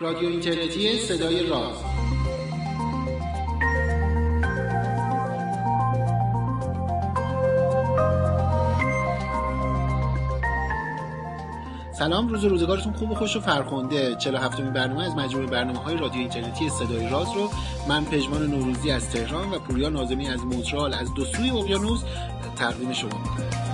[0.00, 1.76] رادیو اینترنتی صدای راز.
[11.92, 14.14] سلام روز روزگارتون خوب و خوش و فرخنده.
[14.14, 17.50] 47 می برنامه از مجموعه برنامه های رادیو اینترنتی صدای راز رو
[17.88, 22.02] من پژمان نوروزی از تهران و پوریا نازمی از مونترال از دو سوی اقیانوس
[22.56, 23.73] تقدیم شما می‌کنم.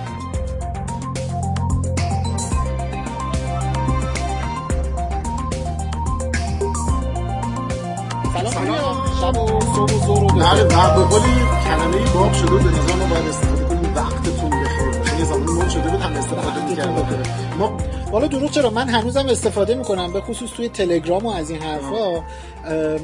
[10.41, 15.19] صبح و بله به کلمه باب شده به نظر ما باید استفاده کنیم وقتتون بخیر
[15.19, 17.23] یه زمانی مون شده بود هم استفاده می‌کردیم.
[17.59, 17.77] ما
[18.11, 22.23] والا دروغ چرا؟ من هنوزم استفاده می‌کنم به خصوص توی تلگرام و از این حرفا.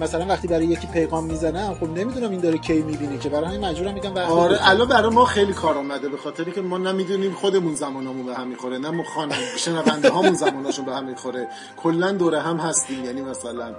[0.02, 3.30] مثلا وقتی برای یکی پیغام می‌زنم خب نمی‌دونم این داره کی می‌بینه که.
[3.30, 6.62] برای همین مجبورم میگم وقت آره الان برای ما خیلی کار آمده به خاطری که
[6.62, 11.48] ما نمی‌دونیم خودمون زمانمون به هم می‌خوره نه خانم شنونده هامون زماناشون به هم می‌خوره.
[11.78, 13.76] کلا دوره هم هستیم یعنی مثلا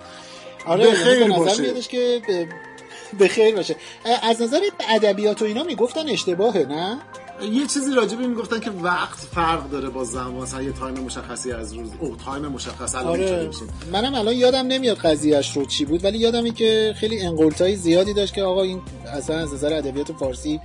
[0.66, 1.62] آره به خیر یعنی نظر باشه.
[1.62, 2.20] میادش که
[3.18, 3.76] به- خیر باشه.
[4.22, 6.98] از نظر ادبیات و اینا می‌گفتن اشتباهه نه؟
[7.52, 10.34] یه چیزی راجع به این گفتن که وقت فرق داره با زمان.
[10.42, 11.90] مثلا یه time مشخصی از روز.
[12.00, 12.94] او time مشخص.
[12.94, 13.50] الان آره.
[13.92, 18.12] منم الان یادم نمیاد قضیهش رو چی بود ولی یادم این که خیلی ان‌قلتای زیادی
[18.14, 18.80] داشت که آقا این
[19.12, 20.60] اصلا از نظر ادبیات فارسی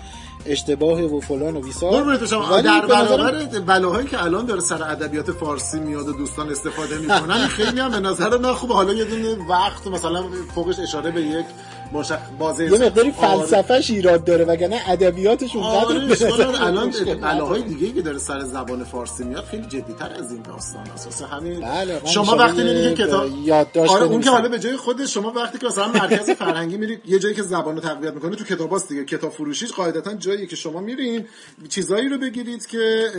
[0.46, 2.16] اشتباهه و فلان و بیسار.
[2.62, 7.80] در برابر بلاهایی که الان داره سر ادبیات فارسی میاد و دوستان استفاده می‌کنن خیلی
[7.80, 10.24] هم به نظر من خوبه حالا یه دونه وقت مثلا
[10.56, 11.46] فوقش اشاره به یک
[11.94, 13.46] مشخ بازه یه مقداری آره.
[13.46, 16.64] فلسفهش ایراد داره وگرنه ادبیاتش اونقدر آره.
[16.64, 17.62] الان بلاهای.
[17.62, 21.60] دیگه که داره سر زبان فارسی میاد خیلی جدیتر از این داستان است واسه همین
[21.60, 24.30] بله، شما وقتی میری یه کتاب یادداشت آره اون که.
[24.30, 27.76] حالا به جای خود شما وقتی که مثلا مرکز فرهنگی میرید یه جایی که زبان
[27.76, 31.26] رو تقویت می‌کنه تو کتاباست دیگه کتاب فروشیش قاعدتا جایی که شما میرین
[31.70, 33.10] چیزایی رو بگیرید که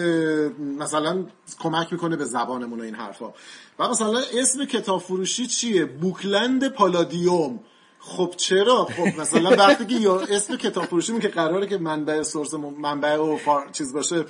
[0.78, 1.24] مثلا
[1.60, 3.32] کمک می‌کنه به زبانمون و این حرفا
[3.78, 7.60] و مثلا اسم کتاب فروشی چیه بوکلند پالادیوم
[8.06, 12.54] خب چرا؟ خب مثلا وقتی که یا اسم کتاب فروشی که قراره که منبع سورس
[12.54, 13.68] منبع و فار...
[13.72, 14.24] چیز باشه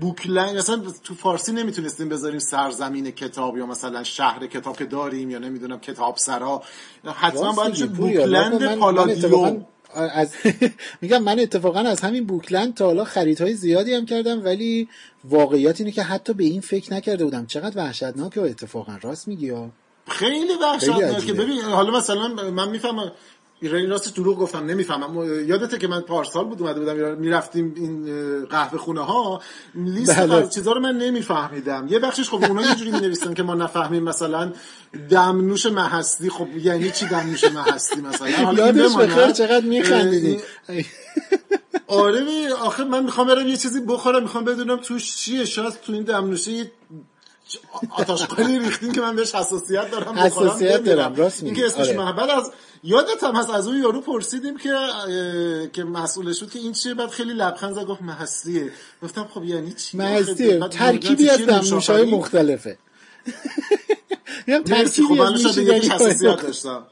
[0.00, 5.38] بوکلند مثلا تو فارسی نمی‌تونستیم بذاریم سرزمین کتاب یا مثلا شهر کتاب که داریم یا
[5.38, 6.62] نمی‌دونم کتاب سرا.
[7.14, 9.56] حتما باید بوکلند اتفاقاً
[9.94, 10.34] از
[11.02, 14.88] میگم من اتفاقا از همین بوکلند تا حالا خریدهای زیادی هم کردم ولی
[15.24, 17.46] واقعیت اینه که حتی به این فکر نکرده بودم.
[17.46, 18.98] چقدر وحشتناکه اتفاقا.
[19.02, 19.50] راست میگی
[20.08, 21.42] خیلی وحشتناکه عجیبه.
[21.42, 23.12] ببین حالا مثلا من می‌فهمم
[23.60, 25.48] ایرانی راستش دروغ گفتم نمی‌فهمم.
[25.48, 29.42] یادته که من پارسال بود اومده بودم می‌رفتیم این قهوه خونه ها
[29.74, 30.48] لیست بله.
[30.48, 31.86] چیزا رو من نمیفهمیدم.
[31.90, 34.52] یه بخشش خب اونا یه جوری می‌نویسن که ما نفهمیم مثلا
[35.10, 38.96] دمنوش محستی خب یعنی چی دمنوش محستی مثلا؟ یادش.
[38.96, 40.40] بخیر چقدر میخندیدی.
[41.86, 45.44] آره آخه من می‌خوام برم یه چیزی بخورم می‌خوام بدونم توش چیه.
[45.44, 46.72] شاید تو این دمنوشه یه
[47.90, 50.84] آتاشقالی ریختین که من بهش حساسیت دارم حساسیت.
[50.84, 51.62] دارم، راست میگی.
[51.62, 52.32] این که اسمش آره.
[52.32, 56.72] از یادت هم هست از اون یارو پرسیدیم که اه، که مسئولش بود که این
[56.72, 58.72] چیه بعد خیلی لبخند زد گفت محسیه
[59.02, 62.78] گفتم خب یعنی چی بعد ترکیبی از چیه دمنوش های نوشافری؟ مختلفه
[64.46, 66.42] میگم مرسی ترکیبی خب از حساسیت.
[66.42, 66.86] داشتم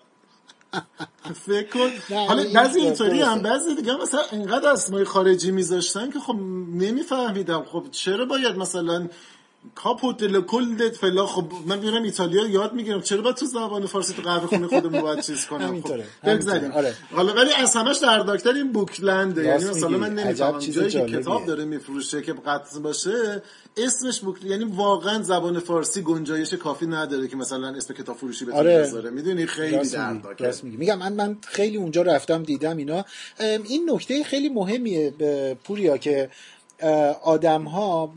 [1.46, 2.80] فکر کن حالا بعضی.
[2.80, 6.36] اینطوری هم بعضی دیگه مثلا انقدر اسمای خارجی میذاشتن که خب
[6.74, 9.08] نمیفهمیدم خب چرا باید مثلا
[9.74, 14.12] کاپو دل کلت فلا خب من میرم ایتالیا یاد می‌گیرم چرا باید تو زبان فارسی
[14.14, 16.00] تو قهوه خونه خودمون باید چیز کنم خب.
[16.24, 16.70] بگذاریم.
[16.70, 16.94] آره.
[17.12, 19.88] حالا ولی از همش در داکتر این بوکلنده یعنی مثلا.
[19.88, 21.06] من نمی‌فهمم جایی که.
[21.06, 23.42] کتاب داره میفروشه که قطع باشه
[23.76, 28.58] اسمش بوکل یعنی واقعا زبان فارسی گنجایش کافی نداره که مثلا اسم کتاب فروشی بتونه
[28.58, 28.82] آره.
[28.82, 29.90] بذاره می‌دونی خیلی
[30.38, 33.04] راست میگی میگم من من خیلی اونجا رفتم دیدم اینا
[33.40, 35.10] این نکته خیلی مهمیه
[35.64, 36.30] پوریا که
[37.22, 38.12] آدم ها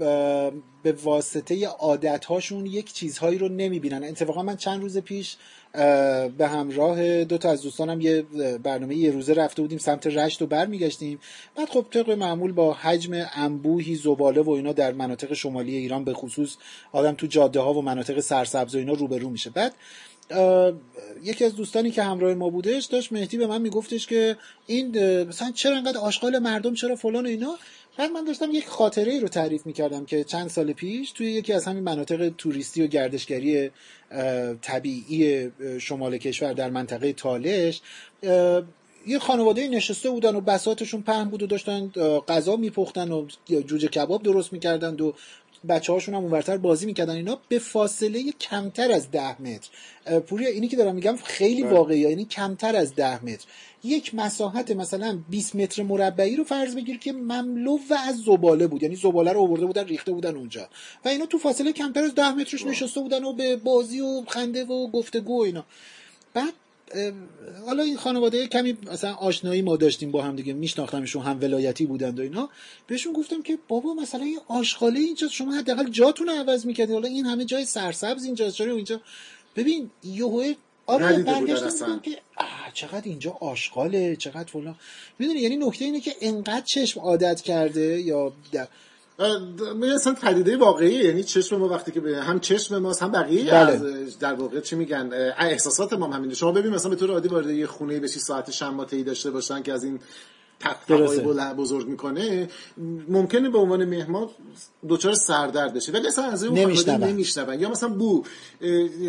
[0.85, 4.03] به واسطه عادت هاشون یک چیزهایی رو نمی‌بینن.
[4.03, 5.35] اتفاقا من چند روز پیش
[6.37, 8.21] به همراه دو تا از دوستانم یه
[8.63, 11.19] برنامه یه روزه رفته بودیم سمت رشت و برمیگشتیم.
[11.55, 16.13] بعد خب طبق معمول با حجم انبوهی زباله و اینا در مناطق شمالی ایران به
[16.13, 16.55] خصوص
[16.91, 19.49] آدم تو جاده ها و مناطق سرسبز و اینا روبرو میشه.
[19.49, 19.73] بعد
[21.23, 24.37] یکی از دوستانی که همراه ما بودش داشت مهدی به من میگفتش که
[24.67, 24.87] این
[25.23, 27.55] مثلا چرا انقدر آشغال مردم چرا فلان و اینا؟
[27.97, 31.53] بعد من داشتم یک خاطره ای رو تعریف می‌کردم که چند سال پیش توی یکی
[31.53, 33.71] از همین مناطق توریستی و گردشگری
[34.61, 37.81] طبیعی شمال کشور در منطقه تالش
[39.07, 41.87] یه خانواده نشسته بودن و بساتشون پهن بود و داشتن
[42.27, 45.11] غذا میپختن و جوجه کباب درست می‌کردن و
[45.69, 47.15] بچه هاشون هم اونورتر بازی می‌کردن.
[47.15, 49.69] اینا به فاصله کمتر از ده متر.
[50.19, 53.45] پوریا اینی که دارم میگم خیلی واقعیه یعنی کمتر از ده متر.
[53.85, 58.83] یک مساحت مثلا 20 متر مربعی رو فرض بگیر که مملو و از زباله بود.
[58.83, 60.69] یعنی زباله رو آورده بودن ریخته بودن اونجا.
[61.05, 64.65] و اینا تو فاصله کمتر از ده مترش نشسته بودن و به بازی و خنده
[64.65, 65.65] و گفتگو و اینا.
[66.33, 66.53] بعد
[67.65, 70.53] حالا این خانواده کمی مثلا آشنایی ما داشتیم با هم دیگه.
[70.53, 72.49] میشناختمشون هم ولایتی بودند و اینا.
[72.87, 76.95] بهشون گفتم که بابا مثلا این آشغاله اینجا شما حداقل جاتون رو عوض می‌کردین.
[76.95, 79.01] حالا این همه جای سرسبز اینجا چرا اینجا؟
[79.55, 80.53] ببین یهو
[80.85, 82.17] آره برگشتم که
[82.73, 84.75] چقدر اینجا آشغاله چقدر فلان.
[85.19, 88.33] می‌دونی یعنی نکته اینه که انقدر چشم عادت کرده یا
[89.95, 94.05] اصلا پدیده واقعی یعنی چشم ما وقتی که هم چشم ماست هم بقیه بله.
[94.19, 96.33] در واقع چی میگن؟ احساسات ما هم همینه.
[96.33, 99.63] شما ببین مثلا به طور عادی وارد یه خونه بشی ساعت شماته ای داشته باشن
[99.63, 99.99] که از این
[100.59, 101.19] تقوی
[101.57, 102.49] بزرگ می‌کنه
[103.07, 104.29] ممکنه به عنوان مهمان
[104.87, 105.91] دوچار سردرد بشه.
[105.91, 107.59] ولی اصلا از اون نمیشنون.
[107.59, 108.23] یا مثلا بو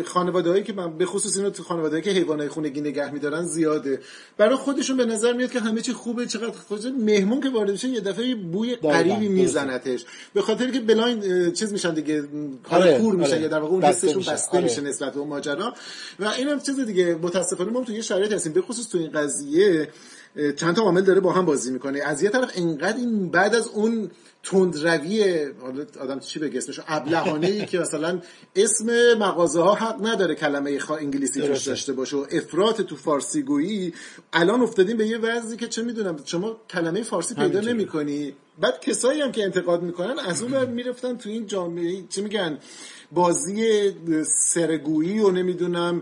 [0.05, 3.99] خانواده هایی که من به خصوص اینو تو خانواده که حیوانات خونگی نگه میدارن زیاده.
[4.37, 7.87] برای خودشون به نظر میاد که همه چی خوبه چقدر خود مهمون که وارد بشه
[7.87, 10.05] یه دفعه بوی غریبی میزنتش.
[10.33, 12.23] به خاطر که بلاین چیز میشن دیگه
[12.63, 13.41] کار آره، کور میشن آره.
[13.41, 14.89] یا در واقع اون حسشون بسته میشه آره.
[14.89, 15.73] نسبت به اون ماجرا.
[16.19, 18.53] و اینم چیز دیگه متاسفانه ما تو یه شرایط هستیم.
[18.53, 19.89] به خصوص تو این قضیه
[20.55, 21.99] چند تا عامل داره با هم بازی می‌کنه.
[21.99, 24.11] از یه طرف انقدر این بعد از اون
[24.43, 28.21] تندروی حالا آدم چی بگه اسمشو ابلهانه ای که مثلا
[28.55, 33.41] اسم مغازه ها حق نداره کلمه خا انگلیسی توش داشته باشه و افراط تو فارسی
[33.41, 33.93] گویی.
[34.33, 38.33] الان افتادیم به یه وضعی که چه می‌دونم شما کلمه فارسی پیدا نمی‌کنی.
[38.61, 42.57] بعد کسایی هم که انتقاد می‌کنن از اون می‌رفتن تو این جامعه چی میگن؟
[43.11, 43.91] بازی
[44.23, 46.01] سرگویی و نمی‌دونم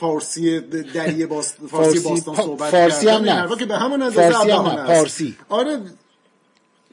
[0.00, 0.60] فارسی
[0.94, 3.56] دریه باست فارسی, باستان صحبت فارسی هم نه.
[3.56, 4.86] که به همون فارسی هم نه.
[4.86, 5.36] فارسی.
[5.48, 5.78] آره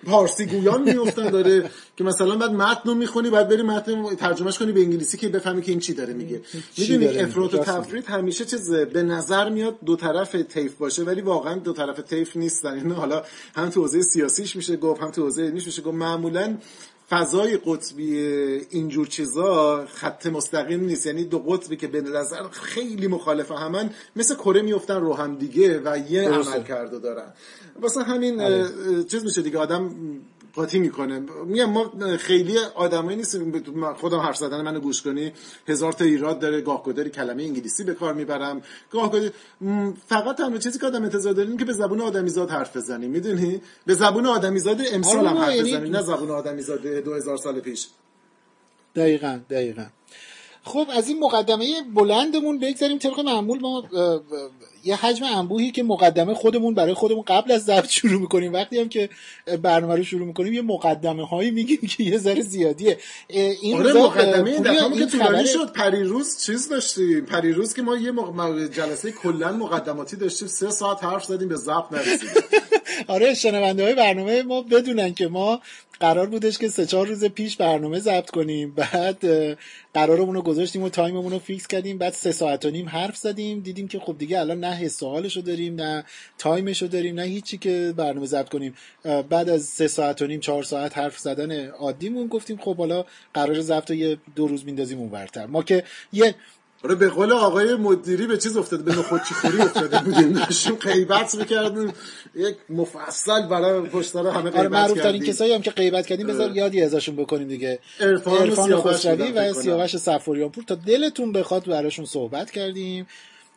[0.08, 4.72] پارسی گویان میفتن داره که مثلا بعد متن رو می‌خونی بعد بری متن ترجمهش کنی
[4.72, 6.42] به انگلیسی که بفهمی که این چی داره میگه.
[6.78, 11.56] می‌دونی افراط و تفرید همیشه چیز به نظر میاد دو طرف تیف باشه ولی واقعا
[11.56, 12.74] دو طرف تیف نیستن.
[12.74, 13.24] اینو حالا
[13.56, 15.96] هم تو حوزه سیاسیش میشه گفت هم تو حوزه علمیش میشه گفت.
[15.96, 16.58] معمولا
[17.10, 18.18] فضای قطبی
[18.70, 21.06] اینجور چیزا خط مستقیم نیست.
[21.06, 25.82] یعنی دو قطبی که به نظر خیلی مخالف همن مثل کره میفتن رو هم دیگه
[25.86, 27.34] و یه عمل کرده دارن.
[27.82, 29.04] واسه همین آره.
[29.04, 29.96] چیز میشه دیگه آدم
[30.58, 31.20] قاطی می‌کنه.
[31.46, 33.64] میگم ما خیلی آدمایی نیستیم.
[33.94, 35.32] خودم حرف زدن منو گوش کنی.
[35.68, 36.62] هزار تا ایراد داره.
[36.62, 38.62] گاه گداری کلمه انگلیسی به کار می‌برم.
[38.92, 39.12] گاه
[40.08, 43.10] فقط تنها چیزی که آدم انتظار داریم که به زبون آدمیزاد حرف بزنیم.
[43.10, 47.88] می‌دونی؟ به زبون آدمیزاد امسال هم حرف یعنی بزنیم نه زبون آدمیزاد 2000 سال پیش.
[48.96, 49.86] دقیقا دقیقا.
[50.64, 51.66] خب از این مقدمه
[51.96, 53.90] بلندمون بگذاریم طبق معمول ما
[54.88, 58.54] یه حجم انبوهی که مقدمه خودمون برای خودمون قبل از ضبط شروع می‌کنیم.
[58.54, 59.10] وقتی هم که
[59.62, 62.98] برنامه رو شروع می‌کنیم یه مقدمه هایی میگیم که یه ذره زیادیه.
[63.28, 64.64] این آره مقدمه این
[65.00, 65.72] که طولانی شد.
[65.74, 68.68] پریروز چیز داشتیم پریروز که ما یه مق...
[68.74, 70.48] جلسه کلا مقدماتی داشتیم.
[70.48, 72.44] سه ساعت حرف زدیم به ضبط نرسیدیم.
[73.08, 75.62] آره شنونده های برنامه ما بدونن که ما
[76.00, 78.74] قرار بودش که سه چهار روز پیش برنامه ضبط کنیم.
[78.76, 79.24] بعد
[79.94, 81.98] قرارمون رو گذاشتیم و time مون رو fix کردیم.
[81.98, 83.60] بعد سه ساعت و نیم حرف زدیم.
[83.60, 86.06] دیدیم که خب دیگه الان نه حس رو داریم نه
[86.38, 88.74] time ش رو داریم نه هیچی که برنامه ضبط کنیم.
[89.30, 93.62] بعد از سه ساعت و نیم چهار ساعت حرف زدن عادیمون گفتیم خب حالا قرار
[93.62, 95.84] ضبط یه دو روز میندازیم اونورتر ما که
[96.14, 96.36] یه
[96.84, 100.34] آره به قول آقای مدیری به چیز افتاده به نخودچی خوری افتاده بودیم.
[100.34, 101.94] داشتیم غیبت می‌کردیم.
[102.36, 106.28] یک مفصل برای پشت سر همه غیبت آره معروف ترین کسایی هم که غیبت کردیم
[106.28, 106.58] بذار آره.
[106.58, 107.80] یادی ازشون بکنیم دیگه.
[108.00, 113.04] عرفان خسروی و سیاوش صفوریان پور تا دلتون بخواد براشون صحبت کردیم.
[113.04, 113.08] آره.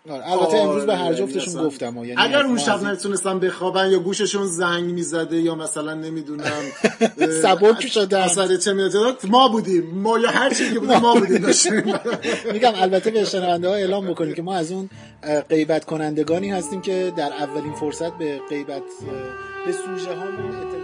[0.09, 4.47] البته امروز به هر آره، جفتشون گفتم یعنی اگر اون شب نتونستم بخوابن یا گوششون
[4.47, 6.63] زنگ می‌زده یا مثلا نمی‌دونم
[7.43, 8.93] سبک شدن اثر چه میاد
[9.29, 9.91] ما بودیم.
[9.95, 11.47] ما یا هر چیزی که بودیم ما بودیم.
[12.53, 14.91] میگم البته به شنونده ها اعلام بکنیم که ما از اون
[15.49, 18.83] غیبت کنندگانی هستیم که در اولین فرصت به غیبت
[19.67, 20.80] به سوژه هامون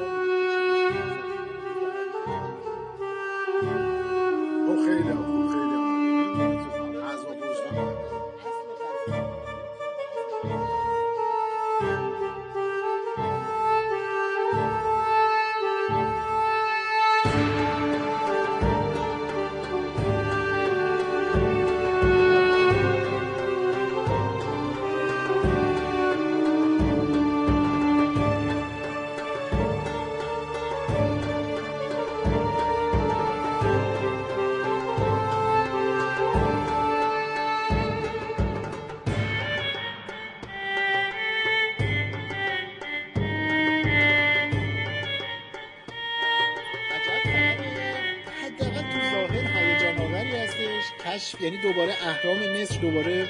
[51.46, 53.28] یعنی دوباره اهرام مصر دوباره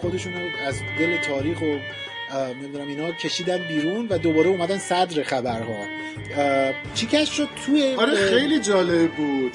[0.00, 0.32] خودشون
[0.66, 1.76] از دل تاریخ و
[2.62, 5.84] نمی‌دونم اینا کشیدن بیرون و دوباره اومدن صدر خبرها.
[6.94, 9.52] چی کش شد توی آره خیلی جالب بود.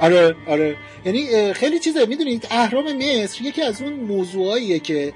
[0.00, 0.76] آره آره.
[1.04, 5.12] یعنی خیلی چیزه می‌دونید اهرام مصر یکی از اون موضوعاییه که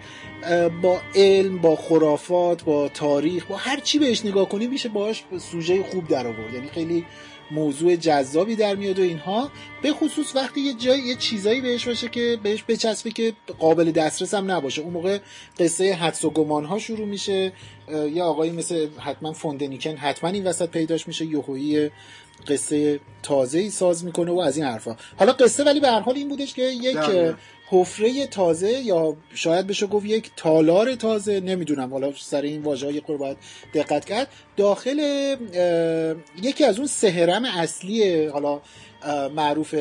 [0.83, 5.83] با علم با خرافات با تاریخ با هر چی بهش نگاه کنی میشه باش سوژه
[5.83, 7.05] خوب در آورد یعنی خیلی
[7.51, 9.51] موضوع جذابی در میاد و اینها
[9.83, 14.35] به خصوص وقتی یه جای یه چیزایی بهش باشه که بهش بچسبه که قابل دسترس
[14.35, 14.83] هم نباشه.
[14.83, 15.19] اون موقع
[15.59, 17.53] قصه حدس و گمان ها شروع میشه.
[18.13, 21.91] یا آقایی مثل حتما فوندنیکن حتما این وسط پیداش میشه یهویی
[22.49, 24.97] قصه تازه ای ساز می‌کنه و از این حرفا.
[25.19, 26.99] حالا قصه ولی به هر حال این بودش که یک
[27.73, 31.91] حفره تازه یا شاید بشه گفت یک تالار تازه نمی‌دونم.
[31.91, 33.37] حالا سر این واژه های باید
[33.75, 34.29] دقت کرد.
[34.57, 34.99] داخل
[36.43, 38.61] یکی از اون سهرم اصلی حالا
[39.35, 39.75] معروف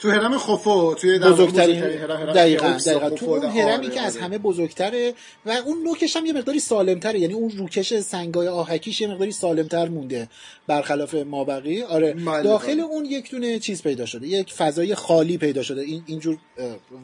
[0.00, 3.10] تو هرم خفو توی بزرگترین دقیقا, دقیقا.
[3.10, 5.14] تو اون هرمی که از همه بزرگتره
[5.46, 9.88] و اون نوکش هم یه مقداری سالمتره یعنی اون روکش سنگای آهکیش یه مقداری سالمتر
[9.88, 10.28] مونده
[10.66, 12.82] برخلاف مابقی آره بله، داخل بله.
[12.82, 16.38] اون یک دونه چیز پیدا شده یک فضای خالی پیدا شده این اینجور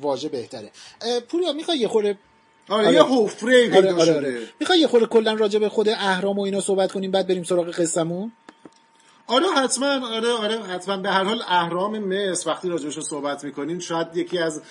[0.00, 0.70] واژه بهتره
[1.28, 2.18] پوریا می‌خوای یه خوره
[2.68, 2.96] آره, آره.
[2.96, 4.38] یه حفره پیدا آره, آره, آره.
[4.60, 7.70] می‌خوای یه خوره کلا راجع به خود اهرام و اینا صحبت کنیم بعد بریم سراغ
[7.70, 8.32] قصه‌مون
[9.26, 14.16] آره حتما آره آره حتما به هر حال اهرام مصر وقتی راجعش صحبت می‌کنیم شاید
[14.16, 14.62] یکی از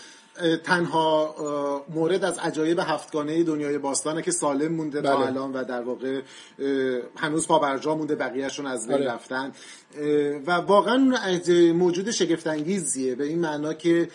[0.64, 1.36] تنها
[1.90, 5.12] مورد از عجایب هفتگانه دنیای باستانه که سالم مونده بله.
[5.12, 6.22] تا الان و در واقع
[7.16, 9.12] هنوز پابرجا مونده بقیهشون از بین آره.
[9.12, 9.52] رفتن
[10.48, 11.18] و واقعا
[11.74, 14.10] موجود شگفتانگیزیه به این معنا که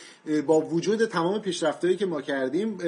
[0.46, 2.78] با وجود تمام پیشرفتهایی که ما کردیم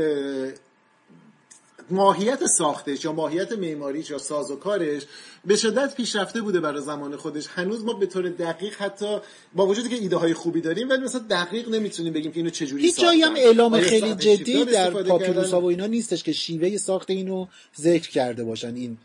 [1.93, 5.03] ماهیت ساختش یا ماهیت معماریش یا سازوکارش
[5.45, 7.47] به شدت پیشرفته بوده برای زمان خودش.
[7.47, 9.19] هنوز ما به طور دقیق حتی
[9.55, 12.83] با وجودی که ایده های خوبی داریم ولی مثلا دقیق نمی‌تونیم بگیم که اینو چجوری
[12.83, 17.47] هیچ جایی هم اعلام خیلی جدی در پاپیروس و اینا نیستش که شیوه ساخت اینو
[17.81, 18.75] ذکر کرده باشن.
[18.75, 18.99] این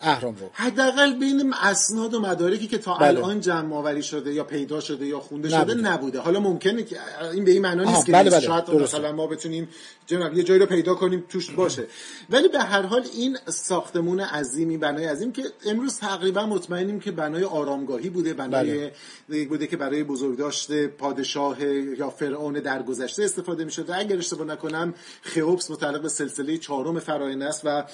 [0.00, 0.50] اهرام رو.
[0.52, 3.18] حداقل بین اسناد و مدارکی که تا بله.
[3.18, 6.20] الان جمع آوری شده یا پیدا شده یا خونده شده نبوده.
[6.20, 6.96] حالا ممکنه که
[7.32, 8.40] این به این معنا نیست که بله بله.
[8.40, 9.68] شاید مثلا ما بتونیم
[10.06, 11.86] جناب یه جایی رو پیدا کنیم توش باشه.
[12.30, 17.44] ولی به هر حال این ساختمون عظیمی بنای عظیم که امروز تقریبا مطمئنیم که بنای
[17.44, 18.90] آرامگاهی بوده بنای
[19.28, 19.44] بله.
[19.44, 21.64] بوده که برای بزرگداشت پادشاه
[21.98, 23.96] یا فرعون درگذشته استفاده می‌شده.
[23.96, 27.84] اگر اشتباه نکنم خئوپس متعلق به سلسله چهارم فراینه است و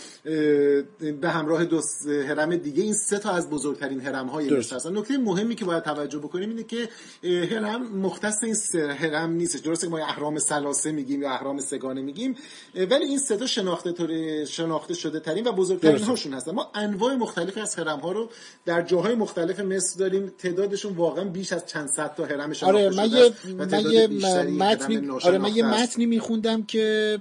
[1.20, 5.18] به همراه دو هرم دیگه این سه تا از بزرگترین هرم های مصر هستن نکته
[5.18, 6.88] مهمی که باید توجه بکنیم اینه که
[7.24, 12.02] هرم مختص این سه هرم نیستش درسته که ما اهرام سلاسه میگیم یا اهرام سگانه
[12.02, 12.36] میگیم
[12.74, 16.52] ولی این سه تا شناخته شناخته شده ترین و بزرگترین هاشون هستن.
[16.52, 18.30] ما انواع مختلفی از هرم ها رو
[18.64, 20.32] در جاهای مختلف مصر داریم.
[20.38, 24.06] تعدادشون واقعا بیش از چند صد تا هرم شناخته آره من یه من یه
[24.46, 27.18] متنی آره من یه متنی میخوندم که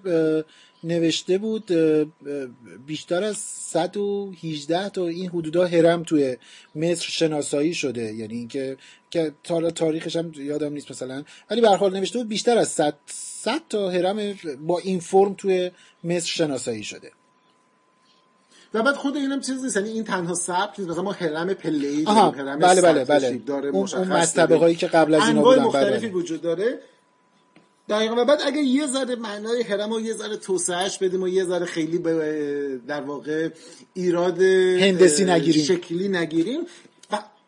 [0.84, 1.72] نوشته بود
[2.86, 6.38] بیشتر از 118 تا این حدودا هرم توی
[6.76, 8.14] مصر شناسایی شده.
[8.14, 8.78] یعنی اینکه
[9.12, 9.32] که
[9.76, 11.24] تاریخش هم یادم نیست مثلا.
[11.50, 14.36] ولی به حال نوشته بود بیشتر از 100 100 تا هرم
[14.68, 15.72] با این فرم توی
[16.04, 17.12] مصر شناسایی شده.
[18.74, 19.76] و بعد خود اینم چیز نیست.
[19.76, 20.92] یعنی این تنها ثبت نیست.
[20.92, 23.38] مثلا ما هرم پله هرم بله بله بله.
[23.38, 24.12] داره اون, اون
[24.58, 26.16] هایی که قبل از اینا بودن بله، مختلفی بله.
[26.16, 26.80] وجود داره.
[27.90, 28.22] دقیقا.
[28.22, 31.66] و بعد اگه یه ذره معنای هرم و یه ذره توسعهش بدیم و یه ذره
[31.66, 33.50] خیلی به در واقع
[33.94, 35.64] ایراد هندسی نگیریم.
[35.64, 36.60] شکلی نگیریم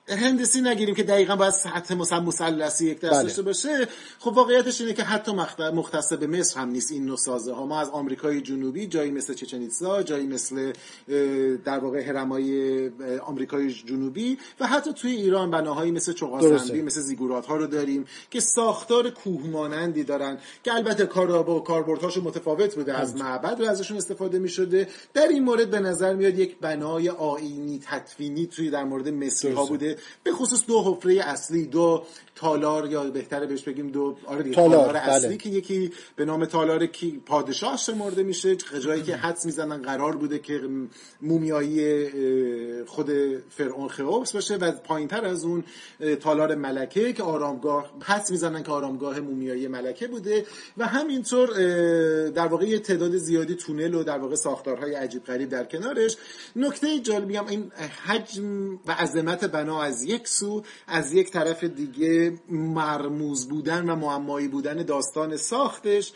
[0.07, 3.24] هندسی نگیریم که دقیقا باید سطح مثلا مثلثی یک دست بله.
[3.24, 3.88] داشته باشه.
[4.19, 5.31] خب واقعیتش اینه که حتی
[5.74, 9.33] مختص به مصر هم نیست این نوع سازه ها ما از آمریکای جنوبی جایی مثل
[9.33, 10.74] چچنیتسا جایی مثل
[11.65, 17.55] در واقع هرمای آمریکای جنوبی و حتی توی ایران بناهایی مثل چوغاسنبی مثل زیگورات ها
[17.55, 23.15] رو داریم که ساختار کوه مانندی دارن که البته کارا و کاربردهاشون متفاوت بوده از
[23.15, 27.79] معبد و ازشون استفاده می شده در این مورد به نظر میاد یک بنای آینی
[27.85, 29.94] تطوینی توی در مورد مصری ها بوده.
[30.23, 32.03] به خصوص دو حفره اصلی دو
[32.35, 35.37] تالار یا بهتره بهش بگیم دو آره تالار, تالار اصلی بله.
[35.37, 40.39] که یکی به نام تالار کی پادشاه شمرده میشه جایی که حدس می‌زنن قرار بوده
[40.39, 40.61] که
[41.21, 42.05] مومیایی
[42.85, 43.11] خود
[43.49, 45.63] فرعون خئوپس باشه و پایینتر از اون
[46.19, 50.45] تالار ملکه که آرامگاه حدس می‌زنن که آرامگاه مومیایی ملکه بوده
[50.77, 51.49] و همینطور
[52.29, 56.17] در واقع یه تعداد زیادی تونل و در واقع ساختارهای عجیب غریب در کنارش
[56.55, 57.71] نکته جالبی هم این
[58.05, 64.48] حجم و عظمت بنا از یک سو از یک طرف دیگه مرموز بودن و معمایی
[64.48, 66.13] بودن داستان ساختش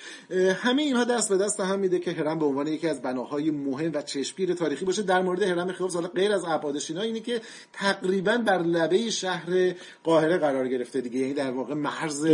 [0.56, 3.92] همه اینها دست به دست هم میده که هرم به عنوان یکی از بناهای مهم
[3.94, 5.02] و چشمگیر تاریخی باشه.
[5.02, 7.42] در مورد هرم خیوف حالا غیر از ابعادش اینا اینه که
[7.74, 11.20] تقریبا بر لبه شهر قاهره قرار گرفته دیگه.
[11.20, 12.28] یعنی در واقع مرز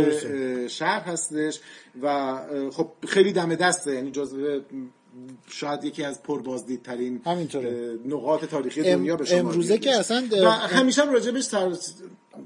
[0.68, 1.60] شهر هستش
[2.02, 2.36] و
[2.72, 3.94] خب خیلی دم دسته.
[3.94, 4.60] یعنی جزو
[5.50, 7.20] شاید یکی از پربازدیدترین
[8.06, 11.72] نقاط تاریخی دنیا به شما امروزه که اصلا و همیشه هم راجبش تر...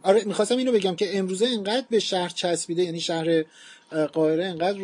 [0.02, 3.44] آره می‌خواستم اینو بگم که امروزه اینقدر به شهر چسبیده یعنی شهر
[4.12, 4.78] قاهره انقدر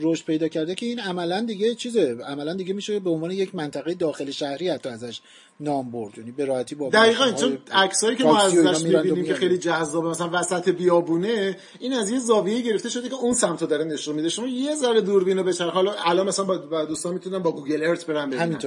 [0.00, 3.94] رشد پیدا کرده که این عملا دیگه چیزه عملا دیگه میشه به عنوان یک منطقه
[3.94, 5.20] داخل شهری حتی ازش
[5.60, 6.18] نام برد.
[6.18, 10.30] یعنی به راحتی با دقیقاً چون عکسایی که ما ازش می‌بینیم که خیلی جذابه مثلا
[10.32, 14.28] وسط بیابونه این از یه زاویه گرفته شده که اون سمتو داره نشون میده.
[14.28, 15.72] شما یه ذره دوربین رو بچرخ.
[15.72, 18.58] حالا الان مثلا با دوستان می‌تونن با گوگل ارت برن ببینن.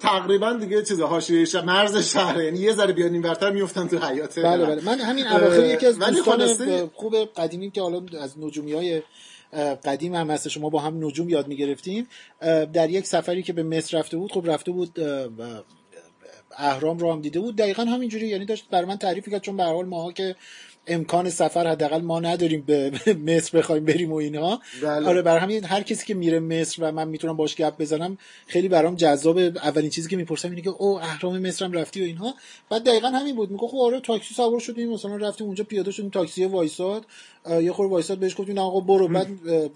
[0.00, 4.66] تقریبا دیگه چیز حاشیه مرز شهر یعنی یه ذره بیان اینورتر میافتن تو حیات بله
[4.66, 4.84] بله.
[4.84, 9.02] من همین اواخر یکی از دوستان خوب قدیمی که حالا از نجومیای
[9.84, 12.08] قدیم هم هست شما با هم نجوم یاد می‌گرفتیم.
[12.72, 14.98] در یک سفری که به مصر رفته بود خب رفته بود
[16.58, 17.56] اهرام رو هم دیده بود.
[17.56, 20.36] دقیقا همینجوری یعنی داشت بر من تعریف کرد چون به حال ماها که
[20.86, 22.92] امکان سفر حداقل ما نداریم به
[23.26, 24.60] مصر بخوایم بریم و اینها.
[24.82, 25.08] بله.
[25.08, 28.68] آره بر همین هر کسی که میره مصر و من می‌تونم باش گپ بزنم خیلی
[28.68, 32.34] برام جذاب اولین چیزی که می‌پرسم اینه که او اهرام مصرم رفتی و اینها.
[32.70, 33.50] بعد دقیقا همین بود.
[33.50, 37.06] میگه خب آره تاکسی سوار شدیم مثلا رفتیم اونجا پیاده شدیم تاکسی وایساد.
[37.50, 39.08] یه خور وایساد بهش گفتیم آقا برو.
[39.08, 39.28] بعد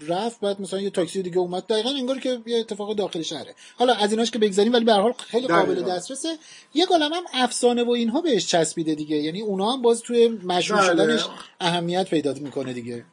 [0.07, 1.67] رفت بعد مثلا یه تاکسی دیگه اومد.
[1.67, 3.55] دقیقا انگار که یه اتفاق داخل شهره.
[3.77, 6.37] حالا از ایناش که بگذاریم ولی به هر حال خیلی قابل دسترسه.
[6.73, 9.17] یه عالم هم افسانه و اینها بهش چسبیده دیگه.
[9.17, 10.89] یعنی اونها هم باز توی مشهور بله.
[10.89, 11.25] شدنش
[11.59, 13.05] اهمیت پیدا می‌کنه دیگه.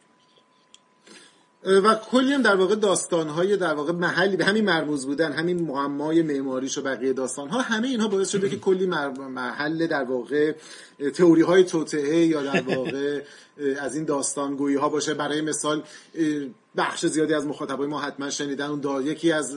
[1.66, 6.22] و کلی هم در واقع داستانهای در واقع محلی به همین مرموز بودن همین معمای
[6.22, 10.54] معماریش و بقیه داستانها همه اینها باعث شده که کلی محل در واقع
[11.14, 13.22] تئوری های توطعه یا در واقع
[13.80, 15.14] از این داستانگویی ها باشه.
[15.14, 15.82] برای مثال
[16.76, 19.56] بخش زیادی از مخاطبای ما حتما شنیدن اون یکی از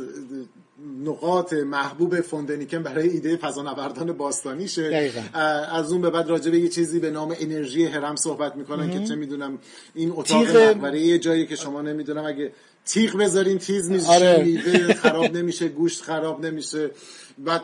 [1.04, 5.12] نقاط محبوب فوندنیکن برای ایده فضانوردان باستانیشه.
[5.74, 9.04] از اون به بعد راجع به یه چیزی به نام انرژی هرم صحبت می‌کنن که
[9.04, 9.58] چه می‌دونم
[9.94, 12.52] این اتاق مقبره یه جایی که شما نمی‌دونم اگه
[12.86, 14.94] تیغ بذارین تیز میشه آره.
[14.94, 16.92] خراب نمیشه گوشت خراب نمیشه.
[17.46, 17.64] بعد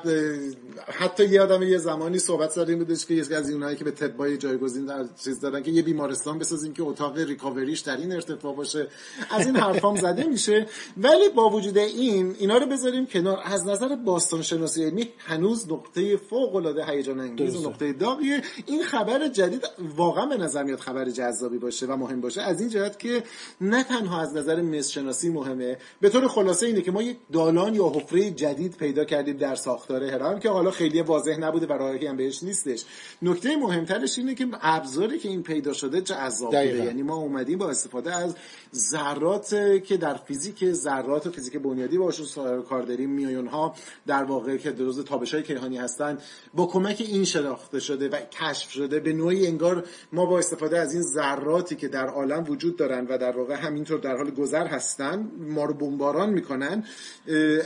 [0.87, 4.37] حتی یه آدم یه زمانی صحبت زدیم بودش که یکی از اونایی که به تبای
[4.37, 8.87] جایگزین در چیز دادن که یه بیمارستان بسازیم که اتاق ریکاوریش در این ارتفاع باشه.
[9.29, 10.67] از این حرفام زده میشه.
[10.97, 13.41] ولی با وجود این اینا رو بذاریم کنار.
[13.43, 18.41] از نظر باستان شناسی علمی هنوز نقطه فوق العاده هیجان انگیز و نقطه داغیه.
[18.65, 22.41] این خبر جدید واقعا به نظر میاد خبر جذابی باشه و مهم باشه.
[22.41, 23.23] از این جهت که
[23.61, 27.75] نه تنها از نظر مس شناسی مهمه به طور خلاصه اینه که ما یک دالان
[27.75, 32.07] یا حفره جدید پیدا کردیم در ساختار هرم که حالا خیلی واضح نبوده و راهی
[32.07, 32.85] هم بهش نیستش.
[33.21, 36.85] نکته مهمترش اینه که ابزاری که این پیدا شده جذاب بوده.
[36.85, 38.35] یعنی ما اومدیم با استفاده از
[38.75, 43.09] ذرات که در فیزیک ذرات و فیزیک بنیادی باشون کار داریم.
[43.09, 43.75] میون ها
[44.07, 46.17] در واقع که جزء تابش های کیهانی هستن.
[46.53, 50.93] با کمک این شناخته شده و کشف شده به نوعی انگار ما با استفاده از
[50.93, 55.31] این ذراتی که در عالم وجود دارن و در واقع همینطور در حال گذر هستن
[55.39, 56.83] ما رو بمباران می‌کنن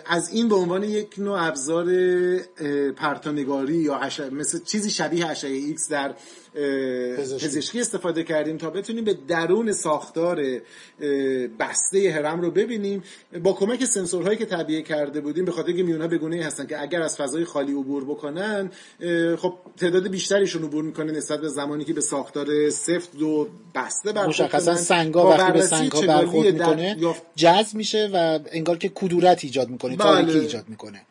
[0.05, 1.88] از این به عنوان یک نوع ابزار
[2.97, 3.99] پرتونگاری یا
[4.31, 6.13] مثل چیزی شبیه اشعه ایکس در
[7.17, 7.79] پزشکی.
[7.79, 10.45] استفاده کردیم تا بتونیم به درون ساختار
[11.59, 13.03] بسته هرم رو ببینیم
[13.43, 17.01] با کمک سنسورهایی که تعبیه کرده بودیم به خاطر که میونها بگونه هستن که اگر
[17.01, 18.71] از فضای خالی عبور بکنن
[19.37, 24.29] خب تعداد بیشتریشون عبور می‌کنه نسبت به زمانی که به ساختار سفت و بسته برخورد
[24.29, 26.97] مشخصا سنگا وقتی به سنگا برخورد می‌کنه
[27.35, 30.03] جذب میشه و انگار که کدورت ایجاد می‌کنه بله.
[30.11, 31.01] تاریکی ایجاد می‌کنه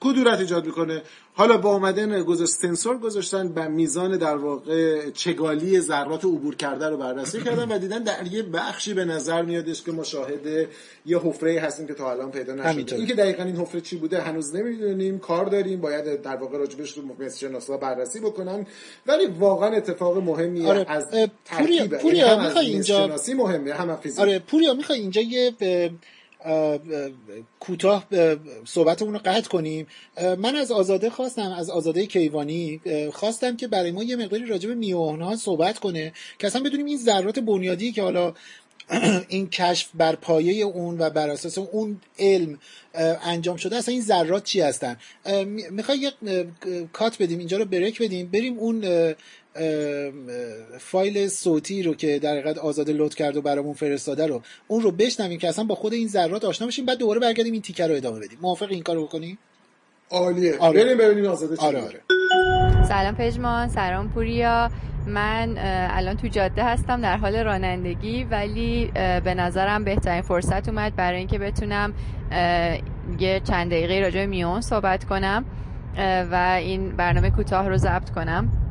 [0.00, 1.02] کدورت ایجاد می‌کنه؟
[1.34, 6.96] حالا با اومدن گذاشت سنسور گذاشتن به میزان در واقع چگالی ذرات عبور کرده رو
[6.96, 10.68] بررسی کردن و دیدن در یه بخشی به نظر میادش که مشاهد
[11.06, 12.96] یه حفره هستیم که تا الان پیدا نشده.
[12.96, 15.18] این که دقیقا این حفره چی بوده هنوز نمی‌دونیم.
[15.18, 15.80] کار داریم.
[15.80, 18.66] باید در واقع راجبش رو شناسا بررسی بکنن.
[19.06, 20.86] ولی واقعا اتفاق مهمی آره.
[20.88, 21.06] از
[21.44, 24.20] ترکیب پوریا, یعنی می‌خوای اینجا مهمه هم فیزیک.
[24.20, 25.52] آره پوریا می‌خوای اینجا یه
[27.60, 28.06] کوتاه
[28.64, 29.86] صحبتمون رو قطع کنیم.
[30.38, 32.80] من از آزاده خواستم از آزاده کیوانی
[33.12, 36.98] خواستم که برای ما یه مقداری راجع به ها صحبت کنه که اصلا بدونیم این
[36.98, 38.34] ذرات بنیادی که حالا
[39.28, 42.58] این کشف بر پایه اون و بر اساس اون علم
[43.24, 44.96] انجام شده اصلا این ذرات چی هستن؟
[45.70, 46.12] می‌خوای یه
[46.92, 48.84] کات بدیم اینجا رو بریک بدیم بریم اون
[50.78, 54.90] فایل صوتی رو که در حقیقت آزاده لود کرد و برامون فرستاده رو اون رو
[54.90, 57.94] بشنویم که اصلا با خود این ذرات آشنا بشیم بعد دوباره برگردیم این تیکر رو
[57.94, 58.38] ادامه بدیم.
[58.42, 59.38] موافق این کارو بکنیم
[60.10, 60.58] عالیه.
[60.58, 60.84] آره.
[60.84, 62.00] بریم ببینیم آزاده آره آره.
[62.88, 64.70] سلام پژمان سلام پوریا.
[65.06, 65.54] من
[65.90, 68.90] الان تو جاده هستم در حال رانندگی ولی
[69.24, 71.94] به نظرم بهترین فرصت اومد برای اینکه بتونم
[73.18, 75.44] یه چند دقیقه راجع میون صحبت کنم
[76.30, 78.67] و این برنامه کوتاه رو ضبط کنم.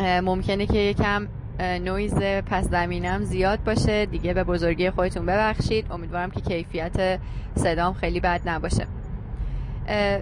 [0.00, 1.28] ممکنه که یکم
[1.60, 2.14] نویز
[2.46, 4.06] پس زمینم زیاد باشه.
[4.06, 5.86] دیگه به بزرگی خودتون ببخشید.
[5.90, 7.20] امیدوارم که کیفیت
[7.56, 8.86] صدام خیلی بد نباشه.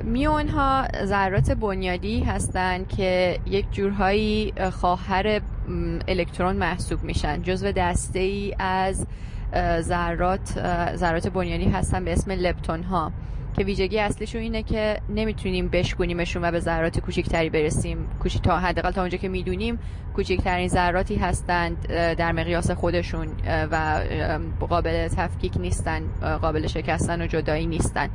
[0.04, 5.40] میون ها ذرات بنیادی هستند که یک جورهایی خواهر
[6.08, 7.42] الکترون محسوب میشن.
[7.42, 9.06] جزو دسته ای از
[9.80, 10.62] ذرات
[10.96, 13.12] ذرات بنیادی هستن به اسم لپتون ها
[13.56, 18.08] که ویژگی اصلیشون اینه که نمی‌تونیم بشکنیمشون و به ذرات کوچکتری برسیم.
[18.22, 19.78] کوچیک تا حداقل تا اونجا که می‌دونیم
[20.16, 24.02] کوچکترین ذراتی هستند در مقیاس خودشون و
[24.60, 26.02] قابل تفکیک نیستن
[26.42, 28.08] قابل شکستن و جدایی نیستن.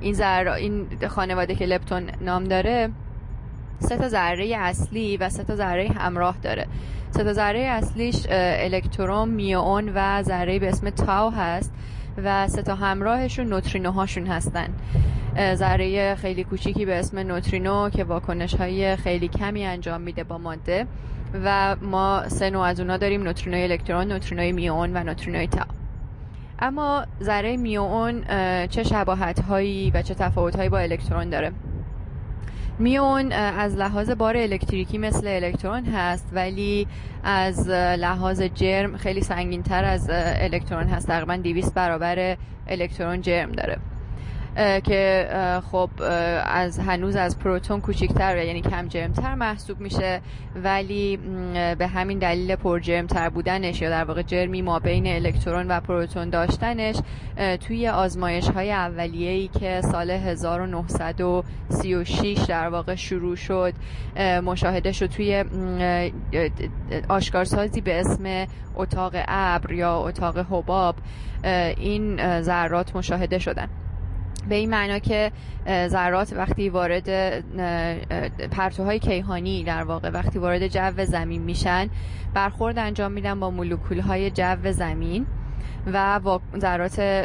[0.00, 2.90] این ذره این خانواده که لپتون نام داره
[3.78, 6.66] سه تا ذره اصلی و سه تا ذره همراه داره.
[7.10, 11.72] سه تا ذره اصلیش الکترون میون و ذره به اسم تاو هست.
[12.24, 14.68] و سه تا همراهشون نوترینوهاشون هستن.
[15.54, 20.86] ذره خیلی کوچیکی به اسم نوترینو که واکنش های خیلی کمی انجام میده با ماده.
[21.44, 25.66] و ما سه نوع از اونا داریم نوترینوی الکترون نوترینوی میون و نوترینوی تاو.
[26.58, 28.24] اما ذره میون
[28.66, 31.52] چه شباهت هایی و چه تفاوت هایی با الکترون داره؟
[32.78, 36.86] میون از لحاظ بار الکتریکی مثل الکترون هست ولی
[37.24, 41.06] از لحاظ جرم خیلی سنگین تر از الکترون هست.
[41.06, 42.36] تقریبا 200 برابر
[42.68, 43.78] الکترون جرم داره.
[44.56, 45.28] که
[45.72, 45.90] خب
[46.44, 50.20] از هنوز از پروتون کوچیکتر یعنی کم جرمتر محسوب میشه
[50.54, 51.16] ولی
[51.78, 56.30] به همین دلیل پر جرمتر بودنش یا در واقع جرمی ما بین الکترون و پروتون
[56.30, 56.96] داشتنش
[57.66, 63.72] توی آزمایش های اولیه که سال 1936 در واقع شروع شد
[64.44, 65.44] مشاهده شد توی
[67.08, 70.96] آشکارسازی به اسم اتاق ابر یا اتاق حباب
[71.76, 73.68] این ذرات مشاهده شدن.
[74.48, 75.32] به این معنا که
[75.88, 77.08] ذرات وقتی وارد
[78.50, 81.88] پرتوهای کیهانی در واقع وقتی وارد جو زمین میشن
[82.34, 85.26] برخورد انجام میدن با مولکول های جو زمین
[85.92, 86.20] و
[86.58, 87.24] ذرات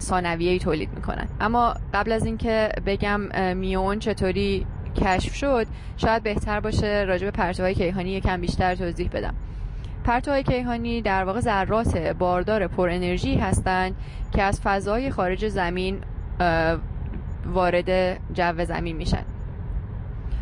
[0.00, 1.28] ثانویه‌ای تولید می‌کنن.
[1.40, 3.20] اما قبل از اینکه بگم
[3.56, 9.34] میون چطوری کشف شد شاید بهتر باشه راجع به پرتوهای کیهانی یکم بیشتر توضیح بدم.
[10.04, 13.96] پرتوهای کیهانی در واقع ذرات باردار پر انرژی هستند
[14.32, 16.00] که از فضای خارج زمین
[17.46, 19.24] وارد جو زمین میشن.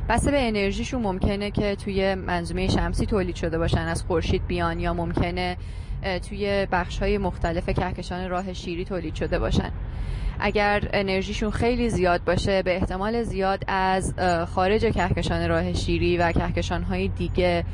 [0.08, 4.94] بسته به انرژیشون ممکنه که توی منظومه شمسی تولید شده باشن از خورشید بیان یا
[4.94, 5.56] ممکنه
[6.28, 9.70] توی بخش های مختلف کهکشان راه شیری تولید شده باشن.
[10.40, 14.14] اگر انرژیشون خیلی زیاد باشه به احتمال زیاد از
[14.54, 17.64] خارج کهکشان راه شیری و کهکشان های دیگه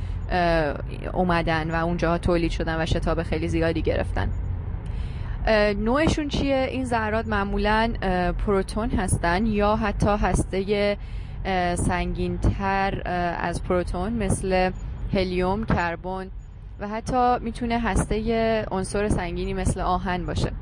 [1.12, 4.30] اومدن و اونجا تولید شدن و شتاب خیلی زیادی گرفتن.
[5.76, 7.92] نوعشون چیه؟ این ذرات معمولا
[8.46, 10.96] پروتون هستن یا حتی هسته
[11.74, 13.02] سنگینتر
[13.40, 14.70] از پروتون مثل
[15.14, 16.30] هلیوم کربن
[16.80, 20.52] و حتی می‌تونه هسته عنصر سنگینی مثل آهن باشه.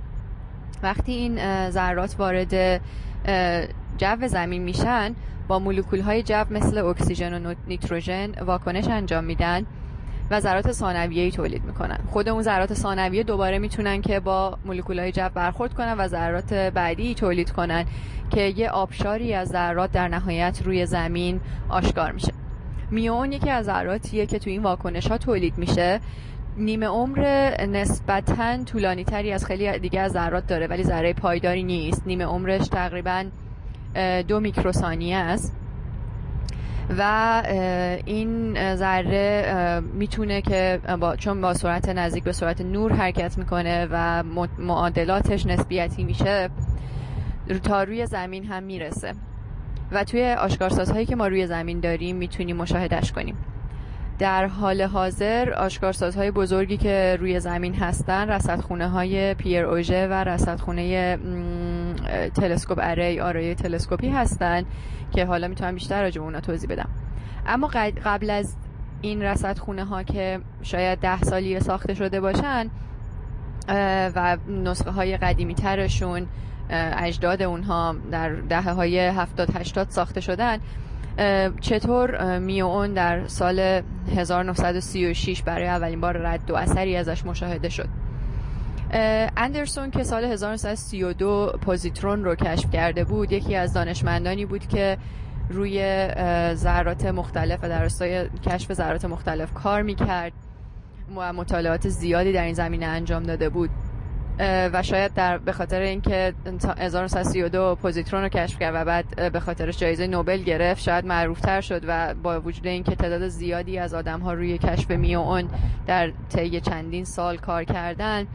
[0.82, 2.80] وقتی این ذرات وارد
[3.98, 5.14] جو زمین میشن
[5.48, 9.66] با مولکول های جو مثل اکسیژن و نیتروژن واکنش انجام میدن.
[10.30, 11.98] و ذرات ثانویه‌ای تولید می‌کنن.
[12.10, 17.14] خود اون ذرات ثانویه دوباره می‌تونن که با مولکولهای جو برخورد کنن و ذرات بعدی
[17.14, 17.84] تولید کنن
[18.30, 22.32] که یه آبشاری از ذرات در نهایت روی زمین آشکار میشه.
[22.90, 26.00] میون یکی از ذراتیه که تو این واکنش ها تولید میشه.
[26.56, 27.20] نیمه عمر
[27.66, 32.02] نسبتا طولانی تری از خیلی دیگه از ذرات داره ولی ذره پایداری نیست.
[32.06, 33.24] نیمه عمرش تقریبا
[34.28, 35.56] دو میکروثانیه است.
[36.98, 37.42] و
[38.06, 44.22] این ذره می‌تونه که با چون با سرعت نزدیک به سرعت نور حرکت می‌کنه و
[44.58, 46.50] معادلاتش نسبیتی میشه
[47.62, 49.12] تا روی زمین هم می‌رسه.
[49.92, 53.36] و توی آشکارسازهایی که ما روی زمین داریم می‌تونیم مشاهدش کنیم.
[54.18, 61.16] در حال حاضر آشکارسازهای بزرگی که روی زمین هستن رصدخونه های پیر اوژه و رصدخونه
[62.34, 64.64] تلسکوپ اری آرای تلسکوپی هستن
[65.12, 66.88] که حالا می‌تونم بیشتر راجع اونا توضیح بدم.
[67.46, 67.66] اما
[68.04, 68.56] قبل از
[69.00, 72.70] این رصدخونه ها که شاید ده سالی ساخته شده باشن
[74.14, 76.26] و نسخه های قدیمی ترشون
[76.70, 80.58] اجداد اونها در دهه های 70 80 ساخته شدن
[81.60, 83.82] چطور میون در سال
[84.16, 87.88] 1936 برای اولین بار رد و اثری ازش مشاهده شد؟
[89.36, 94.98] اندرسون که سال 1932 پوزیترون رو کشف کرده بود یکی از دانشمندانی بود که
[95.50, 96.06] روی
[96.54, 100.32] ذرات مختلف و در راستای کشف ذرات مختلف کار می‌کرد
[101.16, 103.70] و مطالعات زیادی در این زمینه انجام داده بود.
[104.38, 106.34] و شاید در به خاطر اینکه
[106.78, 111.60] 1932 پوزیترون رو کشف کرد و بعد به خاطرش جایزه نوبل گرفت شاید معروف تر
[111.60, 115.48] شد و با وجود اینکه تعداد زیادی از آدم ها روی کشف میون
[115.86, 118.26] در طی چندین سال کار کردن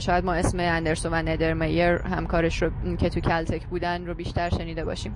[0.00, 4.84] شاید ما اسم اندرسون و ندرمیر همکارش رو که تو کلتک بودن رو بیشتر شنیده
[4.84, 5.14] باشیم.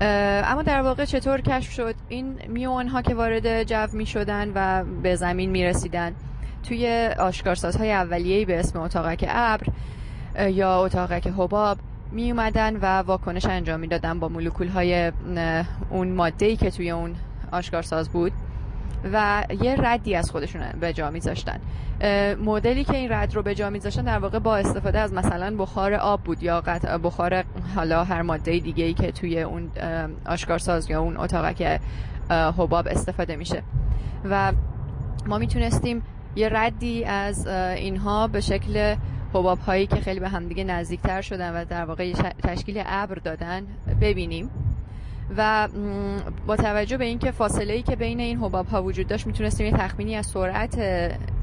[0.00, 4.84] اما در واقع چطور کشف شد؟ این میون ها که وارد جو می شدن و
[5.02, 6.14] به زمین می رسیدن
[6.68, 9.66] توی آشکارسازهای اولیه‌ای به اسم اتاقک ابر
[10.48, 11.78] یا اتاقک حباب
[12.12, 15.12] می اومدن و واکنش انجام می‌دادن با مولکول های
[15.90, 17.14] اون ماده ای که توی اون
[17.52, 18.32] آشکارساز بود
[19.12, 21.60] و یه ردی از خودشون به جا میذاشتن.
[22.44, 25.94] مدلی که این رد رو به جا میذاشتن در واقع با استفاده از مثلا بخار
[25.94, 26.60] آب بود یا
[27.04, 27.44] بخار
[27.74, 29.70] حالا هر ماده دیگه ای که توی اون
[30.26, 31.80] آشکارساز یا اون اتاقک
[32.30, 33.62] حباب استفاده میشه.
[34.30, 34.52] و
[35.26, 36.02] ما می‌تونستیم
[36.36, 38.96] یه ردی از اینها به شکل
[39.34, 42.12] حباب هایی که خیلی به همدیگه نزدیکتر شدن و در واقع
[42.42, 43.66] تشکیل ابر دادن
[44.00, 44.50] ببینیم.
[45.36, 45.68] و
[46.46, 49.72] با توجه به اینکه فاصله ای که بین این حباب ها وجود داشت می‌تونستیم یه
[49.72, 50.78] تخمینی از سرعت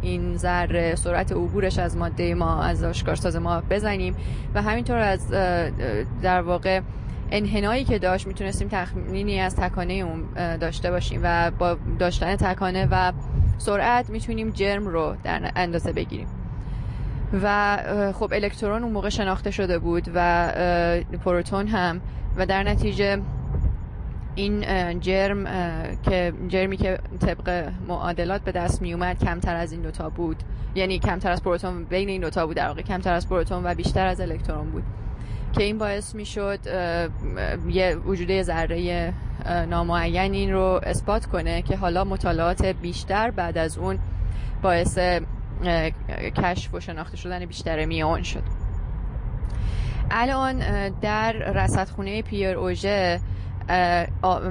[0.02, 4.16] این ذره سرعت عبورش از ماده ما از آشکارساز ما بزنیم
[4.54, 5.30] و همینطور از
[6.22, 6.82] در واقع
[7.32, 13.14] انحنایی که داشت می‌تونستیم تخمینی از تکانه اون داشته باشیم و با داشتن تکانه و
[13.58, 16.28] سرعت می‌تونیم جرم رو در اندازه بگیریم.
[17.44, 17.78] و
[18.14, 20.52] خب الکترون اون موقع شناخته شده بود و
[21.26, 22.02] پروتون هم
[22.38, 23.22] و در نتیجه
[24.36, 24.66] این
[25.00, 25.46] جرم
[26.04, 30.44] که جرمی که طبق معادلات به دست می اومد کمتر از این دوتا بود
[30.76, 34.06] یعنی کمتر از پروتون بین این دوتا بود در واقع کمتر از پروتون و بیشتر
[34.06, 34.84] از الکترون بود.
[35.58, 36.60] که این باعث می شد
[37.70, 39.14] یه وجوده ذره
[39.70, 44.00] نامعین این رو اثبات کنه که حالا مطالعات بیشتر بعد از اون
[44.62, 45.00] باعث
[46.36, 48.44] کشف و شناخته شدن بیشتر میون شد.
[50.12, 53.20] الان در رصدخونه پیر اوژه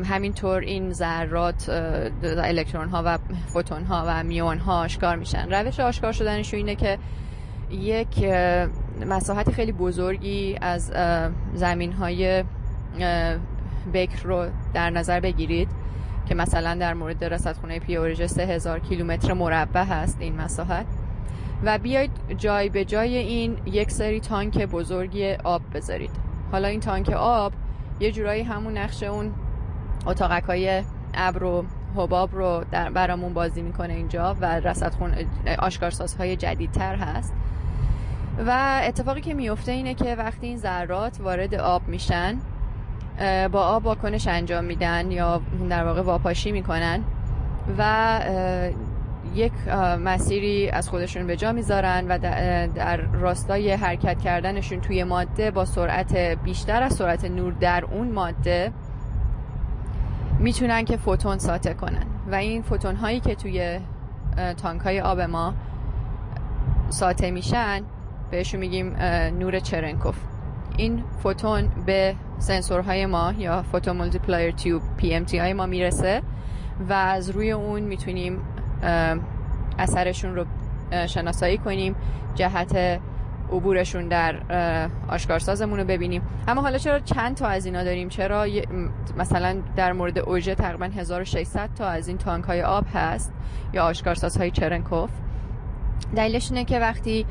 [0.05, 1.69] همینطور این ذرات
[2.23, 5.53] الکترون ها و فوتون ها و میون ها آشکار میشن.
[5.53, 6.99] روش آشکار شدنشون اینه که
[7.71, 8.25] یک
[9.07, 10.93] مساحت خیلی بزرگی از
[11.55, 12.45] زمین های
[13.95, 15.69] بکر رو در نظر بگیرید
[16.27, 20.87] که مثلا در مورد رصدخونه پیورژ 3000 کیلومتر مربع هست این مساحت.
[21.65, 26.11] و بیاید جای به جای این یک سری تانک بزرگی آب بذارید.
[26.53, 27.53] حالا این تانک آب
[28.01, 29.33] یه جورایی همون نقش اون
[30.07, 30.83] اتاقک های
[31.15, 31.65] ابر و
[31.97, 35.15] حباب رو در برامون بازی می‌کنه اینجا و رصدخون
[35.59, 37.33] آشکارسازهای جدیدتر هست.
[38.39, 42.39] و اتفاقی که میفته اینه که وقتی این ذرات وارد آب میشن
[43.53, 47.05] با آب واکنش انجام میدن یا در واقع واپاشی می‌کنن
[47.79, 48.21] و
[49.35, 49.53] یک
[50.05, 52.19] مسیری از خودشون به جا می‌ذارن و
[52.75, 58.73] در راستای حرکت کردنشون توی ماده با سرعت بیشتر از سرعت نور در اون ماده
[60.39, 62.07] می‌تونن که فوتون ساطع کنن.
[62.31, 63.79] و این فوتون هایی که توی
[64.57, 65.55] تانک های آب ما
[66.89, 67.83] ساطع میشن
[68.31, 68.97] بهشون میگیم
[69.39, 70.17] نور چرنکوف.
[70.77, 76.23] این فوتون به سنسورهای ما یا photomultiplier tube PMT های ما می‌رسه
[76.89, 78.41] و از روی اون می‌تونیم
[79.79, 80.45] اثرشون رو
[81.07, 81.97] شناسایی کنیم
[82.35, 83.01] جهت
[83.53, 84.41] عبورشون در
[85.09, 86.23] آشکارسازمون رو ببینیم.
[86.49, 88.47] اما حالا چرا چند تا از اینا داریم؟ چرا
[89.17, 93.33] مثلا در مورد اوژه تقریبا 1600 تا از این تانک های آب هست
[93.73, 95.11] یا آشکارسازهای چرنکوف؟
[96.17, 97.27] دلیلش اینه که وقتی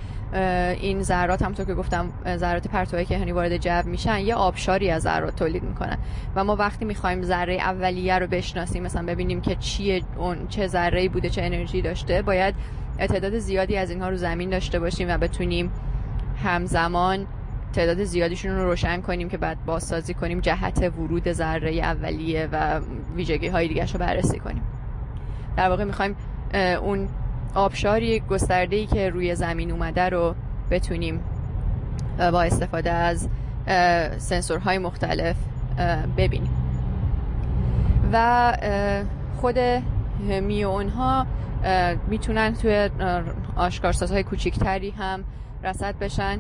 [0.80, 5.36] این ذرات همونطور که گفتم ذرات پرتوهای که وارد جو میشن یه آبشاری از ذرات
[5.36, 5.98] تولید می‌کنن.
[6.36, 11.10] و ما وقتی می‌خوایم ذره اولیه رو بشناسیم مثلا ببینیم که چیه اون چه ذره
[11.10, 12.56] بوده چه انرژی داشته باید
[13.00, 15.72] تعداد زیادی از اینها رو زمین داشته باشیم و بتونیم
[16.44, 17.28] همزمان
[17.74, 22.82] تعداد زیادیشون رو روشن کنیم که بعد بازسازی کنیم جهت ورود ذره اولیه و
[23.16, 24.64] ویژگی های دیگه رو بررسی کنیم.
[25.58, 26.16] در واقع می‌خوایم
[26.84, 27.08] اون
[27.56, 30.36] آبشاری گسترده ای که روی زمین اومده رو
[30.72, 31.24] بتونیم
[32.18, 33.30] با استفاده از
[34.18, 35.36] سنسورهای مختلف
[36.18, 36.52] ببینیم.
[38.14, 38.58] و
[39.38, 39.60] خود
[40.20, 41.28] میون ها
[42.08, 42.90] می‌تونن توی
[43.56, 45.24] آشکارسازهای کوچیکتری هم
[45.64, 46.40] رسد بشن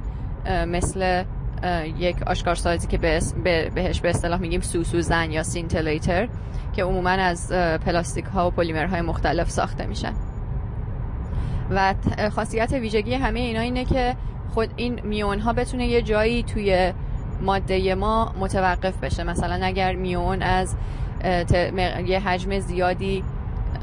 [0.67, 1.23] مثل
[1.97, 6.27] یک آشکارسازی که بهش به اصطلاح میگیم سوسوزن یا سینتلیتر
[6.73, 7.51] که عموما از
[7.85, 10.13] پلاستیک ها و پلیمرهای مختلف ساخته میشن.
[11.69, 11.93] و
[12.35, 14.15] خاصیت ویژگی همه اینا اینه که
[14.53, 16.93] خود این میون ها بتونه یه جایی توی
[17.41, 19.23] ماده ما متوقف بشه.
[19.23, 20.75] مثلا اگر میون از
[22.05, 23.23] یه حجم زیادی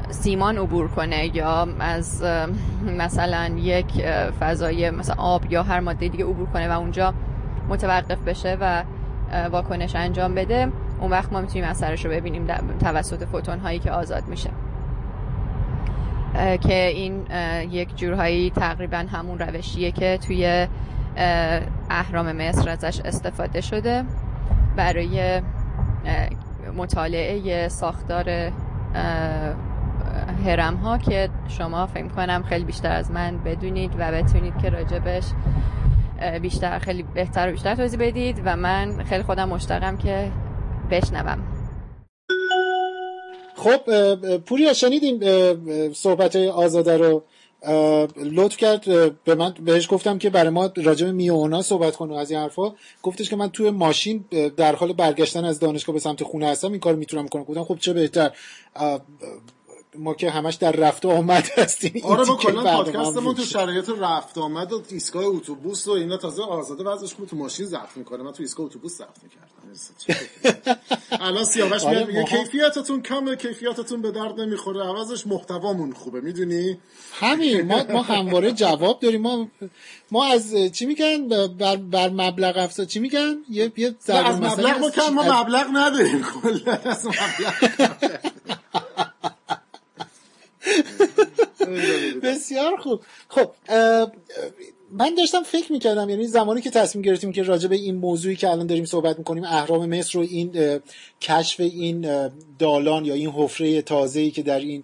[0.09, 2.23] سیمان عبور کنه یا از
[2.97, 4.05] مثلا یک
[4.39, 7.13] فضای مثلا آب یا هر ماده دیگه عبور کنه و اونجا
[7.69, 8.83] متوقف بشه و
[9.51, 12.47] واکنش انجام بده اون وقت ما می‌تونیم اثرش رو ببینیم
[12.79, 14.49] توسط فوتون هایی که آزاد میشه.
[16.61, 17.25] که این
[17.71, 20.67] یک جورهایی تقریبا همون روشیه که توی
[21.89, 24.03] اهرام مصر ازش استفاده شده
[24.75, 25.41] برای
[26.77, 28.51] مطالعه ساختار
[30.45, 35.23] هرم ها که شما فکر کنم خیلی بیشتر از من بدونید و بتونید که راجبش
[36.41, 40.31] بیشتر خیلی بهتر و بیشتر توضیح بدید و من خیلی خودم مشتاقم که
[40.91, 41.52] بشنوم.
[43.63, 45.19] خب پوریا شنیدیم
[45.93, 47.23] صحبت آزاده رو
[48.15, 48.85] لطف کرد
[49.23, 52.73] به من بهش گفتم که برای ما راجع به میونا صحبت کنه از این حرفا.
[53.03, 54.25] گفتش که من توی ماشین
[54.57, 57.77] در حال برگشتن از دانشگاه به سمت خونه هستم این کار می‌تونم کنم گفتم خب
[57.79, 58.31] چه بهتر؟
[59.95, 62.01] ما که همش در رفت و آمد هستیم.
[62.03, 66.83] آره با کلا پادکستمون تو شرایط رفت آمد و ایستگاه اتوبوس و اینا تازه آزاده
[66.83, 68.23] وضعش تو ماشین ضبط می‌کنه.
[68.23, 69.53] من تو ایستگاه اتوبوس ضبط می‌کردم.
[71.11, 76.77] الان سیاوش میاد میگه کیفیتتون کمه کیفیتتون به درد نمی‌خوره عوضش محتوامون خوبه می‌دونی؟
[77.13, 79.21] همین ما ما همواره جواب داریم.
[79.21, 79.47] ما
[80.11, 84.89] ما از چی میگن؟ بر, بر مبلغ افزا چی میگن؟ یه یه از مبلغ ما
[84.89, 86.23] کم ما مبلغ نداریم.
[86.43, 87.53] کلا از مبلغ.
[92.23, 93.01] بسیار خوب.
[93.27, 93.51] خب
[94.91, 98.49] من داشتم فکر می‌کردم یعنی زمانی که تصمیم گرفتیم که راجع به این موضوعی که
[98.49, 100.79] الان داریم صحبت می‌کنیم اهرام مصر و این
[101.21, 104.83] کشف این دالان یا این حفره تازه‌ای که در این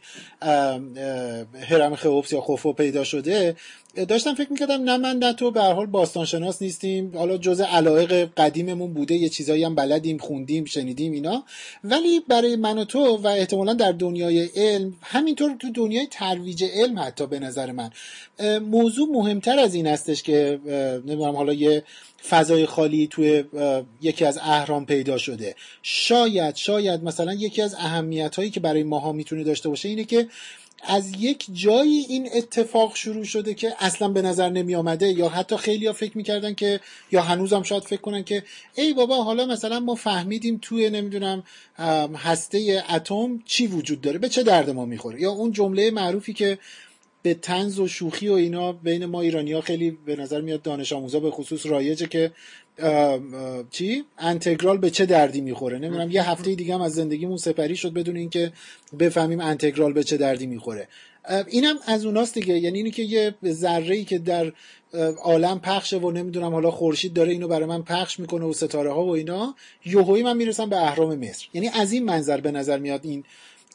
[1.69, 3.55] هرم خئوپس یا خوفو پیدا شده
[3.95, 7.17] داشتم فکر می‌کردم نه من نه تو به حال باستانشناس نیستیم.
[7.17, 11.43] حالا جزء علایق قدیممون بوده یه چیزایی هم بلدیم خوندیم شنیدیم اینا.
[11.83, 16.99] ولی برای من و تو و احتمالا در دنیای علم همینطور تو دنیای ترویج علم
[16.99, 17.91] حتی به نظر من
[18.59, 20.59] موضوع مهمتر از این هستش که
[21.05, 21.83] نمی‌دونم حالا یه
[22.29, 23.43] فضای خالی توی
[24.01, 25.55] یکی از اهرام پیدا شده.
[25.83, 30.27] شاید شاید مثلا یکی از اهمیت هایی که برای ماها می‌تونه داشته باشه اینه که
[30.83, 35.57] از یک جایی این اتفاق شروع شده که اصلا به نظر نمی آمده یا حتی
[35.57, 36.79] خیلی ها فکر می‌کردن که
[37.11, 38.43] یا هنوزم شاید فکر کنن که
[38.75, 41.43] ای بابا حالا مثلا ما فهمیدیم توی نمی‌دونم
[42.15, 46.57] هسته اتم چی وجود داره؟ به چه درد ما می‌خوره؟ یا اون جمله معروفی که
[47.21, 50.93] به تنز و شوخی و اینا بین ما ایرانی ها خیلی به نظر میاد دانش
[50.93, 52.31] آموزا به خصوص رایجه که
[53.71, 57.93] چی؟ انتگرال به چه دردی می‌خوره؟ نمی‌دونم یه هفته دیگه هم از زندگیمون سپری شد
[57.93, 58.51] بدون اینکه
[58.99, 60.87] بفهمیم انتگرال به چه دردی می‌خوره.
[61.47, 62.59] اینم از اوناست دیگه.
[62.59, 64.51] یعنی اینی که یه ذره ای که در
[65.23, 69.05] عالم پخشه و نمی‌دونم حالا خورشید داره اینو برای من پخش می‌کنه و ستاره ها
[69.05, 71.47] و اینا یوهویی من می‌رسم به اهرام مصر.
[71.53, 73.23] یعنی از این منظر به نظر میاد این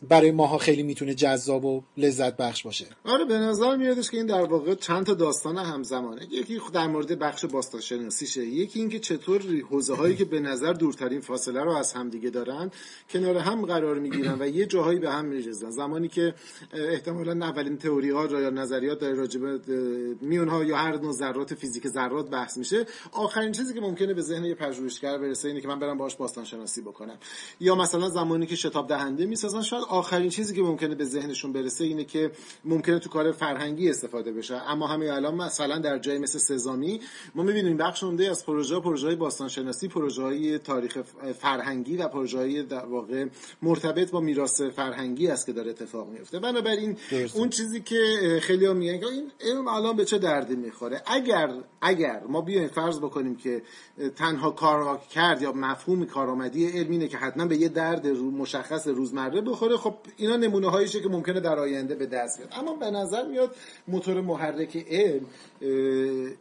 [0.02, 2.86] برای ماها خیلی می‌تونه جذاب و لذت بخش باشه.
[3.04, 6.22] آره به نظر میادش که این در واقع چند تا داستان همزمانه.
[6.30, 11.20] یکی در مورد بخش باستان شناسیشه یکی اینکه چطور حوزه هایی که به نظر دورترین
[11.20, 12.70] فاصله رو از همدیگه دارن
[13.10, 15.70] کنار هم قرار می‌گیرن و یه جاهایی به هم میریزن.
[15.70, 16.34] زمانی که
[16.72, 19.40] احتمالا اولین تئوری ها یا نظریات در راجع
[20.20, 24.22] میون ها یا هر نوع ذرات فیزیک ذرات بحث میشه آخرین چیزی که ممکنه به
[24.22, 27.18] ذهن یه پژوهشگر برسه اینه که من برم باهاش باستان شناسی بکنم.
[27.60, 31.84] یا مثلا زمانی که شتاب دهنده می‌سازن شاید آخرین چیزی که ممکنه به ذهنشون برسه
[31.84, 32.30] اینه که
[32.64, 34.54] ممکنه تو کار فرهنگی استفاده بشه.
[34.54, 37.00] اما همین الان مثلا در جای مثل سزامی
[37.34, 40.98] ما می‌بینیم بخش عمده از پروژه پروژه های باستان شناسی پروژه های تاریخ
[41.38, 43.26] فرهنگی و پروژه های در واقع
[43.62, 46.96] مرتبط با میراث فرهنگی است که داره اتفاق میفته بنابراین
[47.34, 52.22] اون چیزی که خیلی میگن که این علم الان به چه دردی می‌خوره؟ اگر اگر
[52.28, 53.62] ما بیایم فرض بکنیم که
[54.16, 59.40] تنها کار کرد یا مفهوم کارآمدی علم اینه که حتما به یه درد مشخص روزمره
[59.40, 62.52] بخوره خب اینا نمونه هاییشه که ممکنه در آینده به دست بیاد.
[62.52, 63.56] اما به نظر میاد
[63.88, 65.26] موتور محرک علم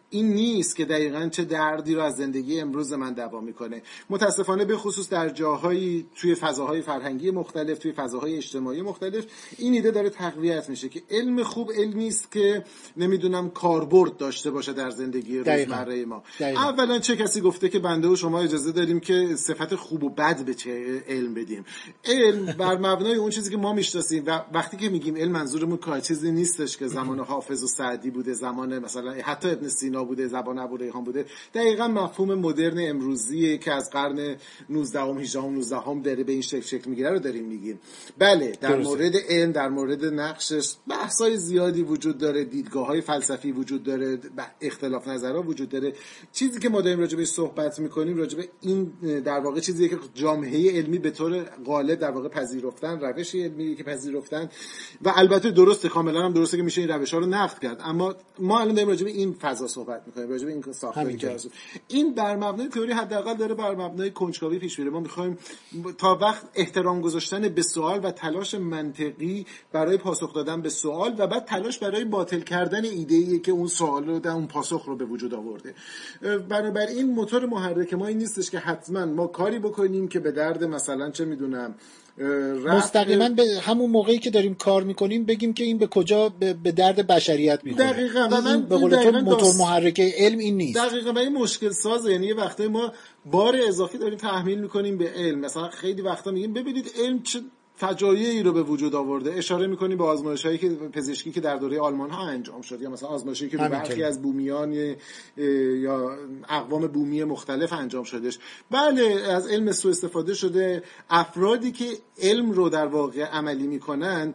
[0.09, 3.81] این نیست که دقیقا چه دردی رو از زندگی امروز من دوا می‌کنه.
[4.09, 9.25] متاسفانه به خصوص در جاهایی توی فضاهای فرهنگی مختلف توی فضاهای اجتماعی مختلف
[9.57, 12.63] این ایده داره تقویت میشه که علم خوب علمی است که
[12.97, 16.23] نمی‌دونم کاربرد داشته باشه در زندگی روزمره ما.
[16.39, 20.45] اولا چه کسی گفته که بنده و شما اجازه داریم که صفت خوب و بد
[20.45, 21.65] به چه علم بدیم؟
[22.05, 25.99] علم بر مبنای اون چیزی که ما می‌شناسیم و وقتی که میگیم علم منظورمون کار
[25.99, 30.59] چیزی نیستش که زمان حافظ و سعدی بوده زمان مثلا حتی ابن سینا بوده زبان
[30.59, 34.35] ابو ریحان بوده دقیقا مفهوم مدرن امروزی که از قرن
[34.69, 37.79] 19 ام 18 ام 19 ام داره به این شکل شکل می‌گیره رو داریم میگیم
[38.17, 38.89] بله در درسته.
[38.89, 44.19] مورد علم در مورد نقشش بحث‌های زیادی وجود داره دیدگاه های فلسفی وجود داره
[44.61, 45.93] اختلاف نظرها وجود داره
[46.31, 48.91] چیزی که ما داریم راجع به صحبت می‌کنیم راجع به این
[49.25, 53.83] در واقع چیزی که جامعه علمی به طور غالب در واقع پذیرفتن روش علمی که
[53.83, 54.49] پذیرفتن
[55.01, 57.81] و البته درسته کاملا هم درسته که میشه این روش ها رو نقد کرد.
[57.83, 61.37] اما ما الان داریم راجع به این فضا صحبت می‌کنیم راجع به این ساختاری که
[61.87, 64.91] این بر مبنای تئوری حداقل داره بر مبنای کنجکاوی پیش میره.
[64.91, 65.37] ما می‌خوایم
[65.97, 71.27] تا وقت احترام گذاشتن به سوال و تلاش منطقی برای پاسخ دادن به سوال و
[71.27, 75.05] بعد تلاش برای باطل کردن ایده ای که اون سوال رو اون پاسخ رو به
[75.05, 75.75] وجود آورده.
[76.49, 81.11] بنابراین موتور محرک ما این نیستش که حتما ما کاری بکنیم که به درد مثلا
[81.11, 81.75] چه می‌دونم
[82.65, 87.07] مستقیما به همون موقعی که داریم کار می‌کنیم بگیم که این به کجا به درد
[87.07, 87.93] بشریت می‌خوره.
[87.93, 88.29] دقیقا.
[88.31, 90.77] و من به قول تو موتور محرک علم این نیست.
[90.77, 92.93] دقیقا و این مشکل سازه یعنی یه وقتایی ما
[93.25, 95.39] بار اضافی داریم تحمیل می‌کنیم به علم.
[95.39, 97.41] مثلا خیلی وقتا میگیم ببینید علم چه
[97.75, 99.33] فجایعی رو به وجود آورده.
[99.33, 102.81] اشاره می‌کنیم به آزمایش هایی که پزشکی که در دوره آلمان ها انجام شد.
[102.81, 104.95] یا مثلا آزمایشی که برخی از بومیان
[105.77, 106.17] یا
[106.49, 108.39] اقوام بومی مختلف انجام شدش.
[108.71, 110.83] بله از علم سو استفاده شده.
[111.09, 111.85] افرادی که
[112.21, 114.33] علم رو در واقع عملی می‌کنن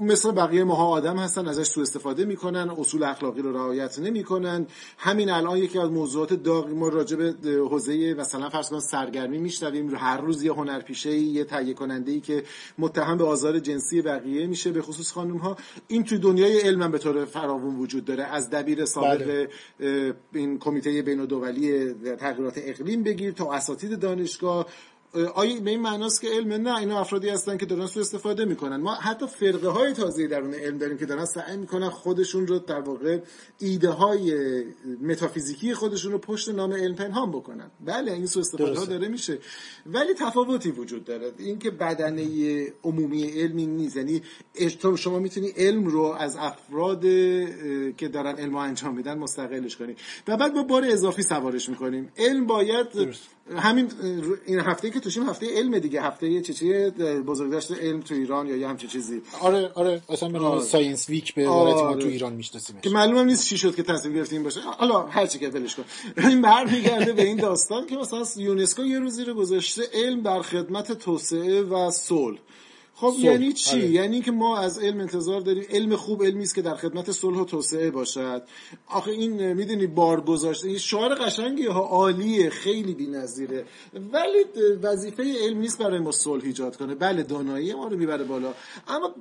[0.00, 4.66] مثل بقیه ماها آدم هستن ازش سو استفاده می‌کنن اصول اخلاقی رو رعایت نمی‌کنن.
[4.98, 7.34] همین الان یکی از موضوعات داغ ما راجع به
[7.70, 9.94] حوزه مثلا فرض سرگرمی میشنویم.
[9.94, 12.42] هر روز یه هنرپیشه یه تهیه کننده که
[12.78, 14.72] متهم به آزار جنسی بقیه میشه.
[14.72, 15.56] به خصوص خانم ها
[15.88, 18.24] این توی دنیای علم به طور فراوون وجود داره.
[18.24, 19.46] از دبیر سابق
[19.78, 20.14] بله.
[20.32, 21.26] این کمیته بین
[22.16, 24.66] تغییرات اقلیم بگیر تا اساتید دانشگاه.
[25.34, 28.76] آیا به این معناست که علم نه اینا افرادی هستن که دارن سو استفاده می‌کنن.
[28.76, 32.80] ما حتی فرقه های تازه درون علم داریم که دارن سعی می‌کنن خودشون رو در
[32.80, 33.18] واقع
[33.58, 34.34] ایده های
[35.02, 37.70] متافیزیکی خودشون رو پشت نام علم پنهان بکنن.
[37.80, 39.38] بله این سو استفاده ها داره میشه.
[39.86, 41.32] ولی تفاوتی وجود داره.
[41.38, 43.96] اینکه بدنه عمومی علمی نیست.
[43.96, 44.22] یعنی
[44.96, 47.02] شما می‌تونی علم رو از افراد
[47.96, 49.96] که دارن علم انجام میدن مستقلش کنی.
[50.28, 52.12] و بعد با بار اضافی سوارش می‌کنیم.
[52.18, 52.86] علم باید
[53.56, 53.92] همین
[54.46, 56.90] این هفته که توشیم هفته علم دیگه هفته چه چیه
[57.26, 59.22] بزرگداشت علم تو ایران یا یه همچین چیزی.
[59.40, 60.60] آره آره اصلا به آره.
[60.60, 61.82] Science Week به آره.
[61.82, 64.60] ما تو ایران می‌شناسیم که معلوم نیست چی شد که تصمیم گرفتیم باشه.
[64.60, 65.84] حالا هر چی که ولش کن.
[66.16, 70.92] این برمیگرده به این داستان که مثلا یونسکو یه روزی رو گذاشته علم در خدمت
[70.92, 72.38] توسعه و صلح.
[73.00, 73.90] خب یعنی چی؟ آره.
[73.90, 75.64] یعنی که ما از علم انتظار داریم.
[75.70, 78.42] علم خوب علمی است که در خدمت صلح و توسعه باشد.
[78.86, 83.64] آخه این می‌دونی بار گذاشته این شعار قشنگی ها عالیه خیلی بی‌نظیره.
[84.12, 84.44] ولی
[84.82, 86.94] وظیفه علم نیست برای ما صلح ایجاد کنه.
[86.94, 88.54] بله دانایی ما رو می‌بره بالا.
[88.88, 89.14] اما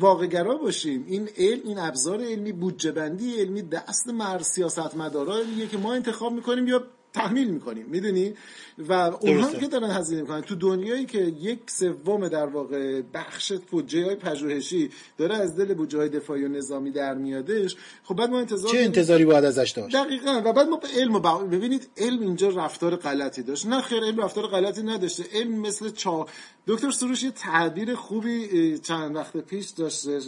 [0.00, 1.04] واقعگرا باشیم.
[1.08, 6.32] این علم این ابزار علمی بودجه بندی علمی دست مر سیاست مداراییه که ما انتخاب
[6.32, 8.34] می‌کنیم یا تحمیل می‌کنیم می‌دونی؟
[8.78, 14.04] و اونها که دارن هزینه می‌کنن تو دنیایی که یک سوم در واقع بخش بودجه
[14.04, 18.38] های پژوهشی داره از دل بودجه های دفاعی و نظامی در میادش خب بعد ما
[18.38, 20.42] انتظار چه انتظاری باید ازش داشت؟ دقیقا.
[20.44, 23.66] و بعد ما به علم ببینید علم اینجا رفتار غلطی داشت.
[23.66, 25.24] نه خیر علم رفتار غلطی نداشته.
[25.32, 26.26] علم مثل چا
[26.66, 30.20] دکتر سروش یه تعبیر خوبی چند وقت پیش داشته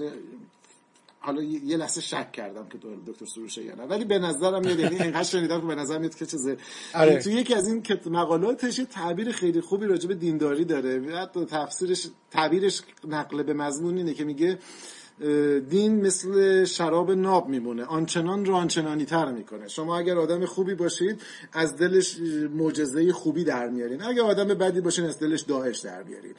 [1.24, 3.82] حالا یه لحظه شک کردم که دکتر سروشه یا نه.
[3.82, 6.56] ولی به نظرم میاد یعنی اینقدر شنیدم که به نظر میاد که چیزه
[6.94, 7.18] آره.
[7.18, 11.26] تو یکی از این مقالاتش یه تعبیر خیلی خوبی راجع به دینداری داره.
[11.48, 14.58] تفسیرش تعبیرش نقل به مضمون اینه که میگه
[15.68, 17.84] دین مثل شراب ناب میمونه.
[17.84, 19.68] آنچنان رو آنچنانی تر می‌کنه.
[19.68, 21.22] شما اگر آدم خوبی باشید
[21.52, 22.18] از دلش
[22.54, 24.02] معجزه خوبی در میارین.
[24.02, 26.34] اگر آدم بدی باشین از دلش داعش در میارین.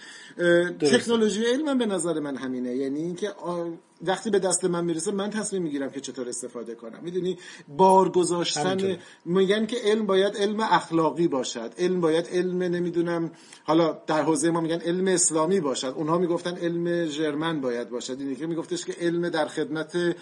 [0.79, 2.75] تکنولوژی علم به نظر من همینه.
[2.75, 3.29] یعنی اینکه
[4.01, 6.99] وقتی به دست من می‌رسه من تصمیم می‌گیرم که چطور استفاده کنم.
[7.01, 7.37] می‌دونی؟
[7.67, 11.73] بار گذاشتن میگن که علم باید علم اخلاقی باشد.
[11.77, 13.31] علم باید علم نمی‌دونم
[13.63, 15.93] حالا در حوزه ما میگن علم اسلامی باشد.
[15.95, 18.19] اونها می‌گفتن علم ژرمن باید باشد.
[18.19, 20.15] اینی که میگفتش که علم در خدمت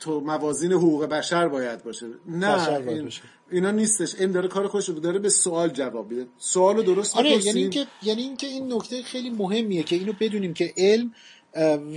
[0.00, 2.06] تو موازین حقوق بشر باید باشه.
[2.26, 3.10] نه این...
[3.50, 4.14] اینا نیستش.
[4.14, 6.26] علم داره کار خودش رو داره به سوال جواب میده.
[6.38, 10.74] سوالو درست آره یعنی اینکه یعنی اینکه این نکته خیلی مهمیه که اینو بدونیم که
[10.76, 11.14] علم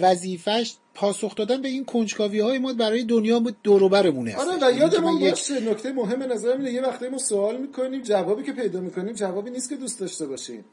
[0.01, 5.51] وظیفش پاسخ دادن به این کنجکاوی های ما برای دنیا دوروبرمونه آره و یادمون یک
[5.70, 9.70] نکته مهم نظر اینه یه وقتی ما سوال می‌کنیم جوابی که پیدا می‌کنیم جوابی نیست
[9.70, 10.66] که دوست داشته باشیم.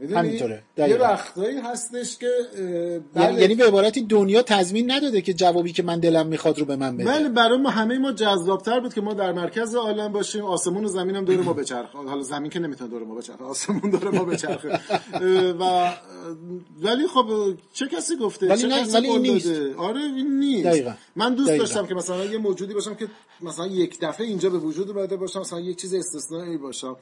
[0.00, 0.62] همینطوره.
[0.78, 2.26] یه وقتایی هستش که
[2.58, 3.40] یعنی-, بله.
[3.40, 6.96] یعنی به عبارتی دنیا تضمین نداده که جوابی که من دلم می‌خواد رو به من
[6.96, 7.04] بده.
[7.04, 10.44] بله برای ما همه ما جذابتر بود که ما در مرکز عالم باشیم.
[10.44, 13.90] آسمون و زمین هم دور ما بچرخه حالا زمین که نمی‌تونه دور ما بچرخه آسمون
[13.90, 14.80] دور ما بچرخه
[15.60, 15.92] و
[16.82, 19.50] ولی خب چه کسی گفته؟ ولی چه نه کسی ولی این نیست.
[19.76, 20.66] آره این نیست.
[20.66, 20.92] دقیقا.
[21.16, 21.64] من دوست دقیقا.
[21.64, 23.08] داشتم که مثلا یه موجودی باشم که
[23.42, 26.96] مثلا یک دفعه اینجا به وجود اومده باشم مثلا یک چیز استثنایی باشم.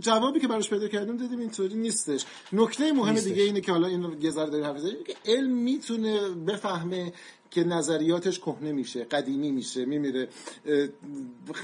[0.00, 3.28] جوابی که براش پیدا کردیم دیدیم اینطوری نیستش نکته مهم نیستش.
[3.28, 7.12] دیگه اینه که حالا این یه ذره داریم حرف که علم می‌تونه بفهمه
[7.50, 10.28] که نظریاتش کهنه میشه قدیمی میشه میمیره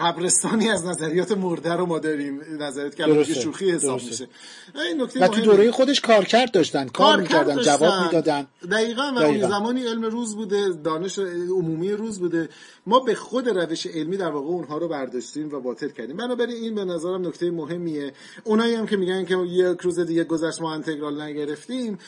[0.00, 4.10] قبرستانی از نظریات مرده رو ما داریم نظریات که شوخی حساب درسته.
[4.10, 4.28] میشه
[4.88, 5.40] این نکته و تو.
[5.40, 7.62] دوره خودش کارکرد داشتن کار می‌کردن.
[7.62, 9.26] جواب می‌دادن دقیقا و دقیقاً.
[9.26, 12.48] اون زمانی علم روز بوده دانش عمومی روز بوده
[12.86, 16.74] ما به خود روش علمی در واقع اونها رو برداشتیم و باطل کردیم بنابراین این
[16.74, 18.12] به نظرم نکته مهمیه
[18.44, 21.98] اونایی هم که میگن که یک روز دیگه گذشت ما انتگرال نگرفتیم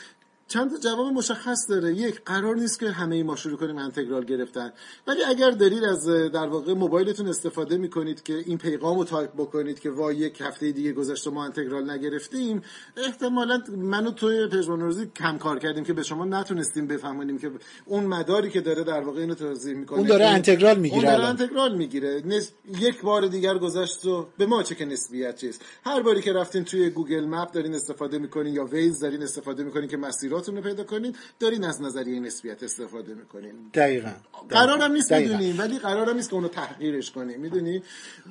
[0.47, 1.93] چند تا جواب مشخص داره.
[1.93, 4.73] یک قرار نیست که همه ما شروع کنیم انتگرال گرفتن.
[5.07, 9.79] ولی اگر دارید از در واقع موبایلتون استفاده می‌کنید که این پیغام رو تایپ بکنید
[9.79, 12.61] که وای یک هفته دیگه گذشته ما انتگرال نگرفتیم
[12.97, 17.51] احتمالا من و توی پژمان روزی کم کار کردیم که به شما نتونستیم بفهمونیم که
[17.85, 19.99] اون مداری که داره در واقع اینو توضیح می‌کنه.
[19.99, 21.27] اون داره انتگرال می‌گیره اون داره.
[21.27, 22.21] انتگرال می‌گیره.
[22.25, 22.51] نس...
[22.79, 25.61] یک بار دیگر گذشت و به ما چه که نسبیت چیست.
[25.85, 29.87] هر باری که رفتین توی Google Map دارین استفاده می‌کنین یا Waze دارین استفاده می‌کنین
[29.87, 29.97] که
[30.37, 34.11] مسیراتون رو پیدا کنین دارین از نظریه نسبیت استفاده می‌کنین دقیقا
[34.49, 35.33] قرارم نیست دقیقاً.
[35.33, 37.81] بدونیم ولی قرارم نیست که اونو تحقیرش کنیم می‌دونی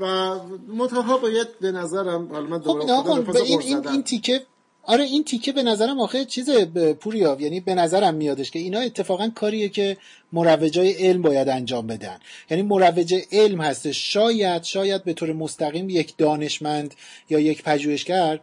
[0.00, 0.34] و
[0.68, 3.88] منتها باید به نظرم حالا من خب دوباره به این, این.
[3.88, 4.42] این تیکه
[4.82, 8.80] آره این تیکه به نظرم آخه چیز ب- پوریا یعنی به نظرم میادش که اینا
[8.80, 9.96] اتفاقا کاریه که
[10.36, 12.18] مروجای علم باید انجام بدن.
[12.50, 14.12] یعنی مروج علم هستش.
[14.12, 16.94] شاید شاید به طور مستقیم یک دانشمند
[17.30, 18.40] یا یک پژوهشگر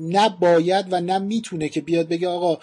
[0.00, 2.58] نه, باید و نه می‌تونه که بیاد بگه آقا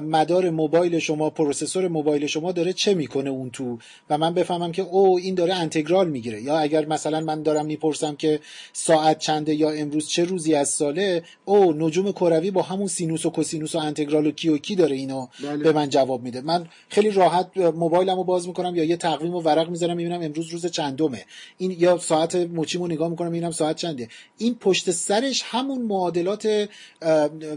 [0.00, 3.78] مدار موبایل شما پروسسور موبایل شما داره چه می‌کنه اون تو؟
[4.10, 6.42] و من بفهمم که او این داره انتگرال می‌گیره.
[6.42, 8.40] یا اگر مثلا من دارم می‌پرسم که
[8.72, 13.30] ساعت چنده یا امروز چه روزی از ساله او نجوم کروی با همون سینوس و
[13.30, 15.56] کوسینوس و انتگرال و کی و کی داره اینو بله.
[15.56, 16.40] به من جواب میده.
[16.40, 20.66] من خیلی راحت موبایلمو باز می‌کنم یا یه تقویم و ورق می‌ذارم می‌بینم امروز روز
[20.66, 21.24] چندمه.
[21.58, 24.08] این یا ساعت مچیمو نگاه می‌کنم می‌بینم ساعت چنده.
[24.38, 26.68] این پشت سرش همون معادلات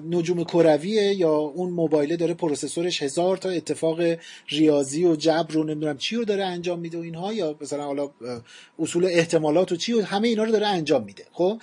[0.10, 4.00] نجوم کرویه یا اون موبایله داره پروسسورش هزار تا اتفاق
[4.48, 8.10] ریاضی و جبر رو نمی‌دونم چی رو داره انجام میده و اینها یا مثلا حالا
[8.80, 11.26] اصول احتمالات و چی و همه اینا رو داره انجام میده.
[11.32, 11.62] خب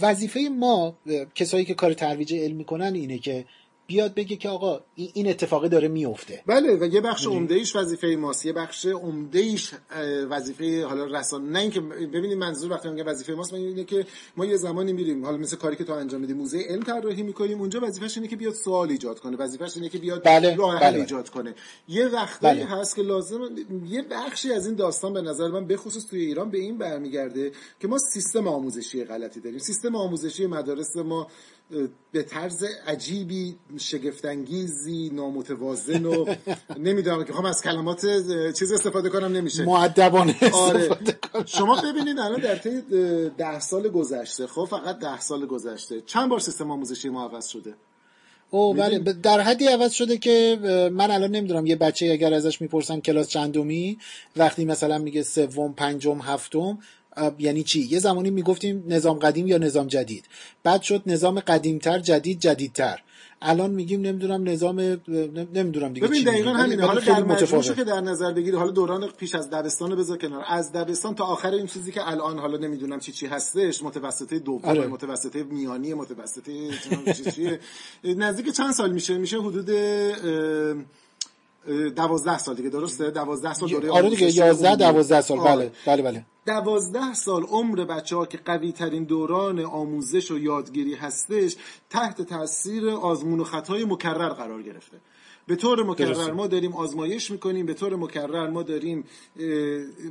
[0.00, 0.96] وظیفه ما
[1.34, 3.44] کسایی که کار ترویج علم می‌کنن اینه که
[3.86, 8.06] بیاد بگه که آقا این اتفاقی داره میفته بله و یه بخش عمده ایش وظیفه
[8.06, 9.70] ماست یه بخش عمده ایش
[10.30, 14.06] وظیفه حالا رسانه نه اینکه ببینید منظور وقتی میگم وظیفه ماست من اینه که
[14.36, 17.60] ما یه زمانی میریم حالا مثل کاری که تو انجام میدی موزه علم طراحی می‌کنیم
[17.60, 20.98] اونجا وظیفش اینه که بیاد سوال ایجاد کنه وظیفش اینه که بیاد بله، راه بله،.
[20.98, 21.54] ایجاد کنه
[21.88, 22.80] یه وقتایی بله.
[22.80, 23.40] هست که لازم
[23.86, 27.52] یه بخشی از این داستان به نظر من به خصوص توی ایران به این برمیگرده
[27.80, 31.26] که ما سیستم آموزشی غلطی داریم سیستم آموزشی مدارس ما
[32.12, 36.34] به طرز عجیبی شگفتانگیزی نامتوازن و
[36.78, 38.00] نمی‌دونم که خواهم از کلمات
[38.58, 39.64] چیز استفاده کنم نمیشه.
[39.64, 40.88] معدبانه آره.
[41.46, 42.82] شما ببینید الان در طی
[43.38, 47.74] ده سال گذشته خب فقط ده سال گذشته چند بار سیستم آموزشی ما عوض شده؟
[48.50, 50.58] او بله در حدی عوض شده که
[50.92, 53.98] من الان نمی‌دونم یه بچه اگر ازش می‌پرسم کلاس چندمی
[54.36, 56.78] وقتی مثلا میگه سوم پنجم هفتم
[57.38, 60.24] یعنی چی؟ یه زمانی می‌گفتیم نظام قدیم یا نظام جدید.
[60.62, 63.02] بعد شد نظام قدیمتر جدید جدیدتر.
[63.44, 64.80] الان میگیم نمی‌دونم نظام
[65.54, 66.76] نمی‌دونم دیگه ببین دقیقا همینه.
[66.76, 67.76] ولی حالا در مجموعشو متفاوت.
[67.76, 70.44] که در نظر بگیری حالا دوران پیش از دبستان رو بذار کنار.
[70.48, 74.60] از دبستان تا آخر این چیزی که الان حالا نمی‌دونم چی چی هستش متوسطه دوم
[74.64, 74.86] آره.
[74.86, 76.52] متوسطه میانی متوسطه
[77.12, 77.60] چی چیه
[78.04, 79.70] نزدیک چند سال میشه؟ میشه حدود
[81.96, 84.92] دوازده سال دیگه درسته دوازده سال دوره آره دیگه آموزشی 11 عمومی.
[84.92, 85.50] 12 سال آره.
[85.56, 90.94] بله بله بله دوازده سال عمر بچه ها که قوی ترین دوران آموزش و یادگیری
[90.94, 91.56] هستش
[91.90, 94.96] تحت تاثیر آزمون و خطای مکرر قرار گرفته
[95.46, 96.32] به طور مکرر درسته.
[96.32, 99.04] ما داریم آزمایش می‌کنیم به طور مکرر ما داریم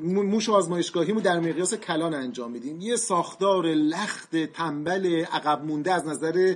[0.04, 6.56] موش آزمایشگاهی در مقیاس کلان انجام میدیم یه ساختار لخت تنبل عقب مونده از نظر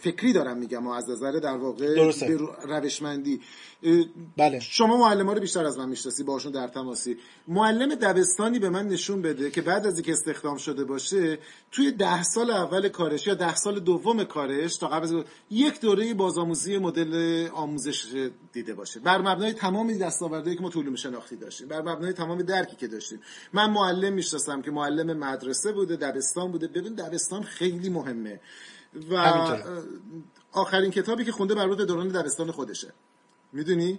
[0.00, 2.38] فکری دارم میگم و از نظر در واقع درسته.
[2.64, 3.40] روشمندی
[4.36, 4.60] بله.
[4.60, 7.16] شما معلم ها رو بیشتر از من می‌شناسی باشون در تماسی.
[7.48, 11.38] معلم دبستانی به من نشون بده که بعد از اینکه استخدام شده باشه
[11.72, 16.14] توی ده سال اول کارش یا ده سال دوم کارش تا قبل از یک دوره
[16.14, 19.00] بازآموزی مدل آموزش دیده باشه.
[19.00, 23.20] بر مبنای تمام دستاوردهایی که ما علوم شناختی داشتیم بر مبنای تمام درکی که داشتیم.
[23.52, 26.68] من معلم می‌شناسم که معلم مدرسه بوده دبستان بوده.
[26.68, 28.40] ببین دبستان خیلی مهمه.
[29.10, 29.14] و
[30.52, 32.92] آخرین کتابی که خونده به دوران دبستان خودشه.
[33.52, 33.98] می‌دونی؟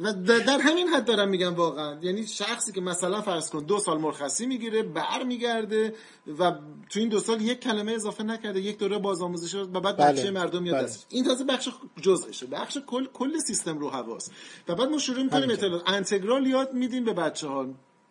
[0.00, 1.98] و در همین حد دارم میگم واقعا.
[2.02, 5.94] یعنی شخصی که مثلا فرض کن دو سال مرخصی می‌گیره بر میگرده
[6.38, 6.50] و
[6.90, 10.12] تو این دو سال یک کلمه اضافه نکرده یک دوره بازآموزش و بعد بله.
[10.12, 10.96] بچه مردم یاد بله.
[11.08, 11.68] این تازه بخش
[12.00, 14.30] جزءشه بخش کل کل سیستم رو حواس
[14.68, 17.66] و بعد ما شروع می‌کنیم اطلاعات انتگرال یاد میدیم به بچه ها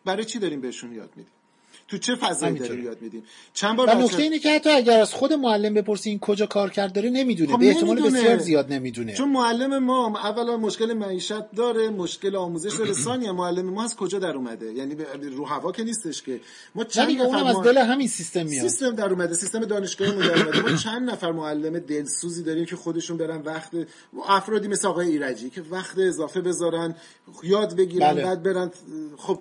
[0.06, 1.34] برای چی داریم بهشون یاد میدیم؟
[1.90, 3.24] تو چه فضایی داریم یاد میدیم
[3.54, 6.70] چند بار و نکته اینه که حتی اگر از خود معلم بپرسی این کجا کار
[6.70, 7.54] کرد داره نمی‌دونه.
[7.54, 9.14] خب به احتمال بسیار زیاد نمی‌دونه.
[9.14, 12.94] چون معلم ما اولا مشکل معیشت داره مشکل آموزش داره.
[13.06, 14.96] ثانیا معلم ما از کجا در اومده؟ یعنی
[15.36, 16.40] رو هوا که نیستش که.
[16.76, 18.68] ما چند نفر اونم از دل همین سیستم میاد.
[18.68, 20.62] سیستم در اومده سیستم دانشگاهی در اومده.
[20.62, 23.72] ما چند نفر معلم دلسوزی داریم که خودشون برن وقت
[24.28, 26.96] افرادی مثل آقای ایرجی که وقت اضافه بذارن
[27.44, 28.24] یاد بگیرن بله.
[28.24, 28.72] بعد برن
[29.18, 29.40] خب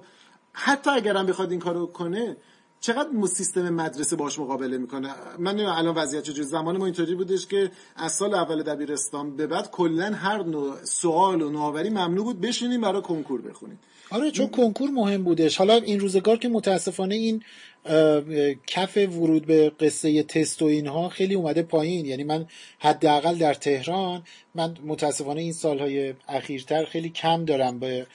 [0.52, 2.36] حتی اگرم بخواد این کارو کنه
[2.80, 7.70] چقدر سیستم مدرسه باش مقابله می‌کنه؟ من الان وضعیت چجوری زمان ما اینطوری بودش که
[7.96, 12.80] از سال اول دبیرستان به بعد کلا هر نوع سوال و نوآوری ممنوع بود بشینیم
[12.80, 13.78] برای کنکور بخونیم.
[14.10, 15.56] آره چون کنکور مهم بودش.
[15.56, 17.42] حالا این روزگار که متاسفانه این
[18.66, 22.06] کف ورود به قصه تست و اینها خیلی اومده پایین.
[22.06, 22.46] یعنی من
[22.78, 24.22] حداقل در تهران
[24.54, 28.06] من متاسفانه این سالهای اخیرتر خیلی کم دارم به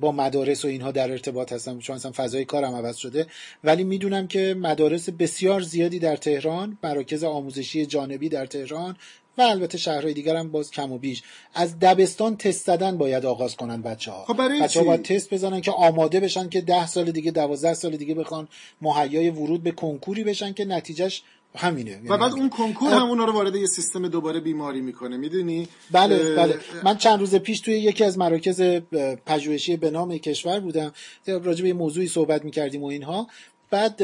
[0.00, 1.78] با مدارس و اینها در ارتباط هستم.
[1.78, 3.26] چون اصلا فضای کارم عوض شده.
[3.64, 8.96] ولی می‌دونم که مدارس بسیار زیادی در تهران مراکز آموزشی جانبی در تهران
[9.38, 11.22] و البته شهرهای دیگر هم باز کم و بیش.
[11.54, 15.60] از دبستان تست زدن باید آغاز کنن بچه ها خب بچه ها باید تست بزنن
[15.60, 18.48] که آماده بشن که ده سال دیگه دوازده سال دیگه بخوان
[18.80, 21.22] مهیای ورود به کنکوری بشن که نتیجهش
[21.56, 22.00] همینه.
[22.08, 25.16] و بعد اون کنکور هم اونا رو وارد یه سیستم دوباره بیماری می‌کنه.
[25.16, 26.58] می‌دونی؟ بله بله.
[26.84, 28.60] من چند روز پیش توی یکی از مراکز
[29.26, 30.92] پژوهشی به نام کشور بودم.
[31.26, 33.26] راجع به موضوعی صحبت می‌کردیم و اینها.
[33.70, 34.02] بعد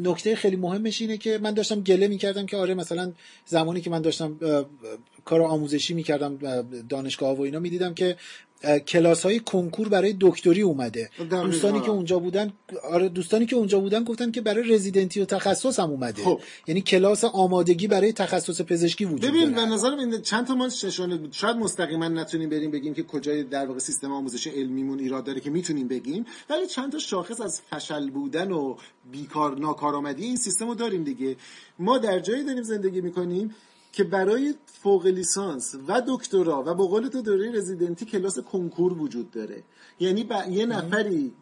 [0.00, 3.12] نکته خیلی مهمش اینه که من داشتم گله می‌کردم که آره مثلا
[3.46, 4.36] زمانی که من داشتم
[5.24, 6.38] کار آموزشی می‌کردم
[6.88, 8.16] دانشگاه و اینا می‌دیدم که
[8.86, 11.10] کلاس های کنکور برای دکتری اومده.
[11.30, 12.52] دوستانی که اونجا بودن
[12.90, 16.22] آره دوستانی که اونجا بودن گفتن که برای رزیدنتی و تخصص هم اومده.
[16.22, 16.40] خب.
[16.66, 20.68] یعنی کلاس آمادگی برای تخصص پزشکی وجود ببین به نظرم این چند تا ما
[21.18, 25.40] بود؟ شاید مستقیما نتونیم بریم بگیم که کجای در واقع سیستم آموزش علمیمون ایراد داره
[25.40, 26.24] که می‌تونیم بگیم.
[26.50, 28.76] ولی چند تا شاخص از فشل بودن و
[29.12, 31.36] بیکار ناکارآمدی این سیستم رو داریم دیگه.
[31.78, 33.54] ما در جایی داریم زندگی می‌کنیم
[33.92, 39.30] که برای فوق لیسانس و دکترا و به قول تو دوره رزیدنتی کلاس کنکور وجود
[39.30, 39.62] داره.
[40.00, 41.32] یعنی یه نفری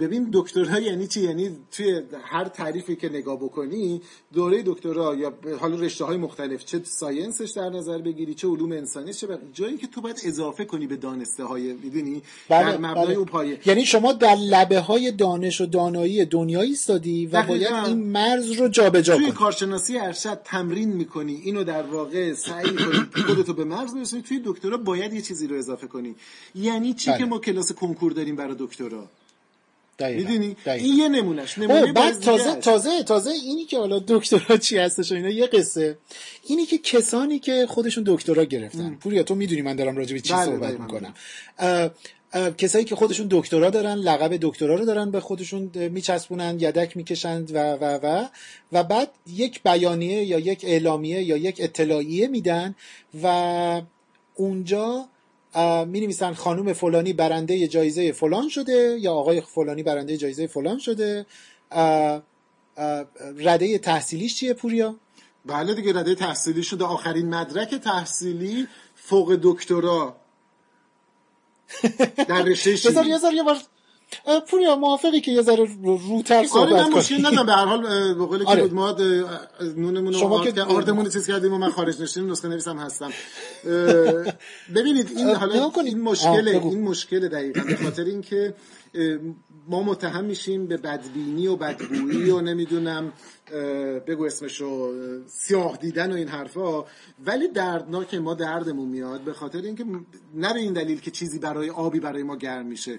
[0.00, 4.00] ببین دکترا یعنی چی؟ یعنی توی هر تعریفی که نگاه بکنی
[4.34, 9.12] دوره دکترا یا حالا رشته های مختلف چه ساینسش در نظر بگیری چه علوم انسانی
[9.12, 13.16] چه جایی که تو باید اضافه کنی به دانسته های می‌دونی بله، در مبنای بله.
[13.16, 13.58] اون پایه.
[13.66, 18.68] یعنی شما در لبه های دانش و دانایی دنیا ایستادی و باید این مرز رو
[18.68, 19.24] جابجا کنی.
[19.24, 24.40] توی کارشناسی ارشد تمرین می‌کنی اینو در واقع سعی کنی خودتو به مرز برسونی توی
[24.44, 26.14] دکترا باید یه چیزی رو اضافه کنی.
[26.54, 27.18] یعنی چی بله.
[27.18, 29.08] که ما کلاس کنکور داریم برای دکترا؟
[30.08, 35.12] می‌دونی؟ این یه نمونهش نمونه بعد تازه تازه تازه اینی که حالا دکترا چی هستش
[35.12, 35.98] اینا یه قصه.
[36.46, 38.94] اینی که کسانی که خودشون دکترا گرفتن.
[38.94, 41.14] پوریا تو می‌دونی من دارم راجع به چی بله صحبت بله می‌کنم.
[42.58, 47.58] کسایی که خودشون دکترا دارن لقب دکترا رو دارن به خودشون میچسبونن یدک می‌کشند و
[47.58, 48.28] و و
[48.72, 52.74] و بعد یک بیانیه یا یک اعلامیه یا یک اطلاعیه میدن
[53.22, 53.82] و
[54.34, 55.08] اونجا
[55.86, 61.26] می نویسن خانوم فلانی برنده جایزه فلان شده یا آقای فلانی برنده جایزه فلان شده.
[63.38, 64.96] رده تحصیلیش چیه پوریا؟
[65.46, 66.84] بله دیگه رده تحصیلی شده.
[66.84, 70.16] آخرین مدرک تحصیلی فوق دکترا.
[72.28, 73.56] در رشته یه یه بار
[74.48, 77.46] پوریا موافقی که یه ذره روتر صحبت کنیم آره مشکل ندارم.
[77.46, 78.68] به هر حال به قول آره.
[78.68, 78.96] که ما
[79.76, 83.10] نونمون شما که آردمون چیز کردیم و من خارج نشین نسخه نویسم هستم.
[84.76, 88.54] ببینید این حالا این مشکله این مشکل دقیقا به خاطر اینکه
[89.68, 93.12] ما متهم میشیم به بدبینی و بدگویی و نمی‌دونم
[94.06, 94.92] بگو اسمشو
[95.26, 96.84] سیاه دیدن و این حرفا.
[97.26, 99.84] ولی دردناک ما دردمون میاد به خاطر اینکه
[100.34, 102.98] نه به این دلیل که چیزی برای آبی برای ما گرم میشه.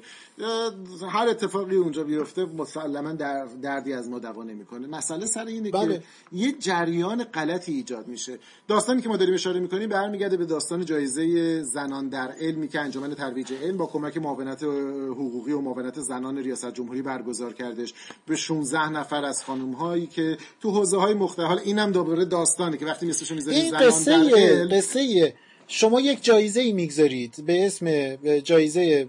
[1.09, 4.87] هر اتفاقی اونجا بیفته مسلما در دردی از ما دوا نمی‌کنه.
[4.87, 5.97] مسئله سر اینه بله.
[5.97, 8.39] که یه جریان غلطی ایجاد میشه.
[8.67, 13.13] داستانی که ما داریم اشاره می‌کنیم برمیگرده به داستان جایزه زنان در علمی که انجمن
[13.13, 17.93] ترویج علم با کمک معاونت حقوقی و معاونت زنان ریاست جمهوری برگزار کردش.
[18.25, 21.47] به 16 نفر از خانم هایی که تو حوزه های مختلف.
[21.47, 25.33] حالا اینم دوباره داستانه که وقتی مثلشو می‌ذاری این قصه قصه
[25.67, 29.07] شما یک جایزه ای می‌گذارید به اسم جایزه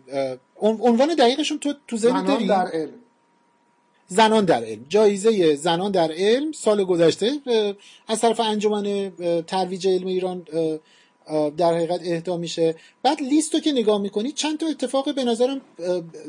[0.61, 2.93] عنوان دقیقشون تو تو ذهن داری؟ در علم.
[4.09, 4.87] زنان در علم.
[4.89, 7.31] جایزه زنان در علم سال گذشته
[8.09, 9.13] از طرف انجمن
[9.47, 10.47] ترویج علم ایران
[11.57, 12.75] در حقیقت اهدا میشه.
[13.03, 15.61] بعد لیست رو که نگاه می‌کنید چند تا اتفاق به نظرم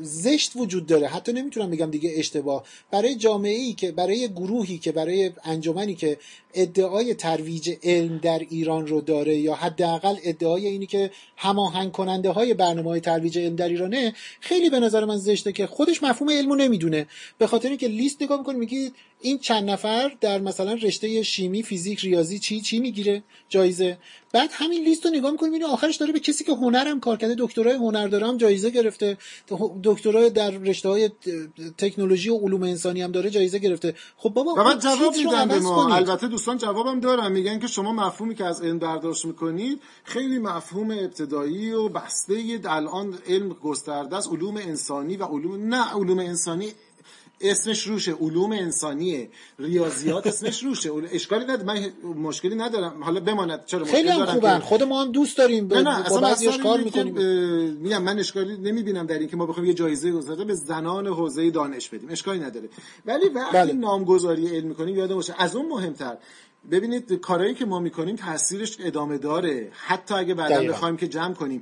[0.02, 1.08] زشت وجود داره.
[1.08, 2.64] حتی نمی‌تونم بگم دیگه اشتباه.
[2.92, 6.18] برای جامعه ای که برای گروهی که برای انجمنی که
[6.54, 12.54] ادعای ترویج علم در ایران رو داره یا حداقل ادعای اینی که هماهنگ کننده های
[12.54, 16.56] برنامه های ترویج علم در ایرانه خیلی به نظر من زشته که خودش مفهوم علمو
[16.56, 17.08] نمی‌دونه.
[17.38, 22.00] به خاطر اینکه لیست نگاه می‌کنه میگید این چند نفر در مثلا رشته شیمی فیزیک
[22.00, 23.98] ریاضی چی چی می‌گیره جایزه.
[24.32, 27.36] بعد همین لیست رو نگاه می‌کنیم ببینید آخرش داره به کسی که هنرم کار کرده
[27.38, 29.18] دکترای هنر داره جایزه گرفته.
[29.84, 31.10] دکترای در رشته های
[31.78, 33.96] تکنولوژی و علوم انسانی هم داره جایزه گرفته.
[34.18, 35.96] خب بابا بعد جواب میدن به ما.
[35.96, 37.32] البته دوستان جوابم دارن.
[37.32, 43.18] میگن که شما مفهومی که از علم برداشت می‌کنید خیلی مفهوم ابتدایی و بسته الان
[43.28, 46.74] علم گسترده است علوم انسانی و علوم نه علوم انسانی
[47.44, 49.30] اسمش روشه علوم انسانیه.
[49.60, 50.92] ریاضیات اسمش روشه.
[51.12, 51.64] اشکالی نداره.
[51.64, 53.04] من مشکلی ندارم.
[53.04, 53.66] حالا بماند.
[53.66, 55.68] چرا خیلی هم خوبن خود ما هم دوست داریم.
[55.68, 57.14] نه نه اصلا کار می‌کنیم.
[57.74, 61.90] میگم من اشکالی نمی‌بینم در اینکه ما بخوایم یه جایزه گذاشته به زنان حوزه دانش
[61.90, 62.10] بدیم.
[62.10, 62.70] اشکالی نداره.
[63.06, 63.74] ولی وقتی بله.
[63.74, 65.36] نامگذاری علم می‌کنیم یادم باشه.
[65.38, 66.18] از اون مهمتر.
[66.72, 69.72] ببینید کارهایی که ما می‌کنیم تاثیرش ادامه داره.
[69.72, 71.62] حتی اگه بعدا بخوایم که جمع کنیم.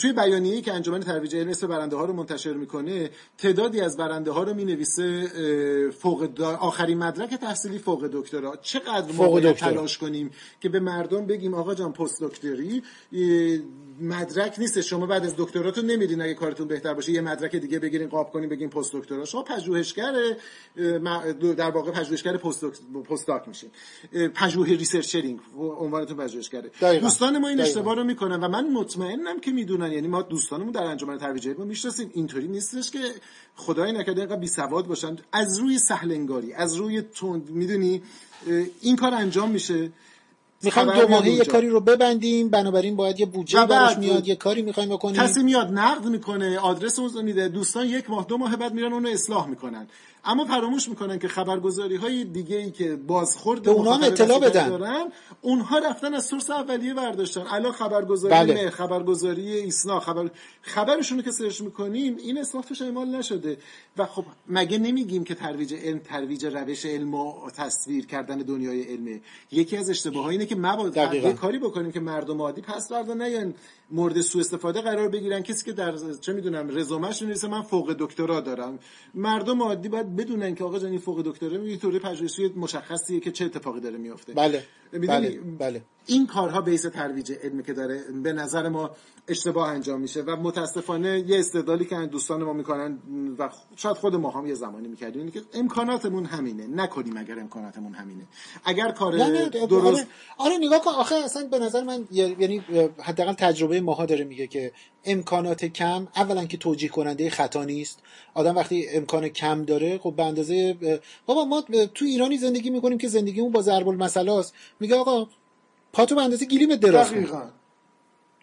[0.00, 4.30] توی بیانیه‌ای که انجمن ترویج علم اسم برنده ها رو منتشر می‌کنه تعدادی از برنده
[4.30, 5.28] ها رو می‌نویسه
[5.90, 8.56] فوق آخرین مدرک تحصیلی فوق دکترا.
[8.62, 10.30] چقدر ما تلاش کنیم
[10.60, 12.82] که به مردم بگیم آقا جان پست دکتری
[14.02, 18.08] مدرک نیست شما بعد از دکتراتون نمیدین اگه کارتون بهتر باشه یه مدرک دیگه بگیرین
[18.08, 20.12] قاب کنین بگین پست دکترا شما پژوهشگر
[21.56, 22.64] در واقع پژوهشگر post
[23.10, 23.70] postdoc میشین
[24.34, 26.70] پژوه researcher اینه عنوانتون پژوهشگره.
[27.00, 29.92] دوستان ما این اشتباه رو می‌کنن و من مطمئنم که می‌دونن.
[29.92, 32.10] یعنی ما دوستانمون در انجمن ترویج علم می‌شناسیم.
[32.14, 32.98] اینطوری نیستش که
[33.56, 35.16] خدای نکرده اینقدر بی سواد باشن.
[35.32, 38.02] از روی سهل انگاری از روی تند می‌دونی؟
[38.80, 39.90] این کار انجام میشه.
[40.62, 44.62] می‌خوایم دو ماهه یه کاری رو ببندیم بنابراین باید یه بودجه براش میاد یه کاری
[44.62, 45.22] می‌خوایم بکنیم.
[45.22, 49.08] کسی میاد نقد می‌کنه آدرس رو میده دوستان یک ماه دو ماه بعد میرن اونو
[49.08, 49.88] اصلاح می‌کنن.
[50.24, 54.68] اما فراموش می‌کنن که خبرگزاری های دیگه ای که بازخورد به اونها اطلاع بدن.
[54.68, 57.44] دارن اونها رفتن از سورس اولیه برداشتن.
[57.50, 58.70] الان خبرگزاری بله.
[58.70, 60.30] خبرگزاری ایسنا خبر
[60.62, 63.56] خبرشون که سرچ می‌کنیم این اصلاح توش اعمال نشده.
[63.96, 69.20] و خب مگه نمیگیم که ترویج علم ترویج روش علم و تصویر کردن دنیای علمه؟
[69.52, 73.54] یکی از اشتباهات که مبادا کاری بکنیم که مردم عادی پس فردا نیان.
[73.92, 75.42] مورد سوء استفاده قرار بگیرن.
[75.42, 78.78] کسی که در چه می‌دونم رزومهش نویسه من فوق دکترا دارم.
[79.14, 83.32] مردم عادی باید بدونن که آقا جان این فوق دکترا یه دوره پژوهشی مشخصیه که
[83.32, 84.64] چه اتفاقی داره میفته بله.
[84.92, 85.40] بله.
[85.58, 85.82] بله.
[86.06, 88.90] این کارها base ترویج علمی که داره به نظر ما
[89.28, 92.98] اشتباه انجام میشه و متاسفانه یه استدلالی که دوستان ما می‌کنن
[93.38, 96.66] و شاید خود ما هم یه زمانی می‌کردیم که امکاناتمون همینه.
[96.66, 98.22] نکنیم اگر امکاناتمون همینه.
[98.64, 100.06] اگر کار درست آره,
[100.38, 100.90] آره نگاه کن.
[100.90, 102.64] آخه اصلا به نظر من یعنی
[103.02, 104.72] حداقل تجربه ماها داره میگه که
[105.04, 107.98] امکانات کم اولا که توجیه کننده خطا نیست.
[108.34, 110.76] آدم وقتی امکان کم داره خب به اندازه
[111.26, 111.60] بابا ما
[111.94, 115.28] تو ایرانی زندگی می‌کنیم که زندگیمون با ضرب المثل است میگه آقا
[115.92, 117.12] پاتو به اندازه گلیمت دراز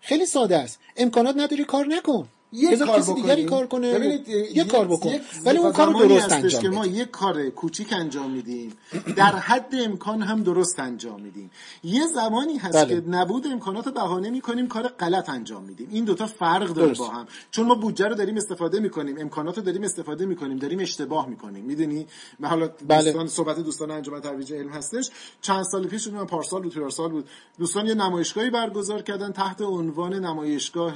[0.02, 0.80] خیلی ساده است.
[0.98, 2.28] امکانات نداری کار نکن.
[2.52, 3.94] یه کار کسی دیگری کار کنه.
[3.94, 5.12] ببینید یه کار بکن.
[5.46, 8.74] ولی اون کارو درست انجام که ما یه کار کوچیک انجام میدیم.
[9.16, 11.52] در حد امکان هم درست انجام میدیم.
[11.84, 13.02] یه زمانی هست بله.
[13.02, 15.88] که نبود امکانات رو بهانه می‌کنیم کار غلط انجام میدیم.
[15.92, 17.28] این دوتا فرق داره با هم.
[17.52, 21.66] چون ما بودجه رو داریم استفاده می‌کنیم امکانات رو داریم استفاده می‌کنیم داریم اشتباه می‌کنیم.
[21.66, 22.08] می‌دونی؟
[22.44, 23.04] حالا بله.
[23.04, 25.10] دوستان صحبت دوستان انجمن ترویج علم هستش.
[25.42, 27.30] چند سال پیش من پارسال بود سال بود.
[27.60, 30.94] دوستان یه نمایشگاهی برگزار کردن تحت عنوان نمایشگاه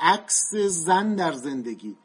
[0.00, 1.96] عکس زن در زندگی.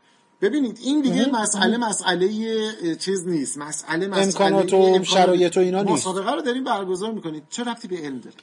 [0.42, 3.58] ببینید این دیگه مسئله مسئله چیز نیست.
[3.58, 5.94] مسئله مسئله امکانات و شرایط و اینا نیست.
[5.94, 8.36] مسابقه رو داریم برگزار می‌کنید چه رفتی به علم داره؟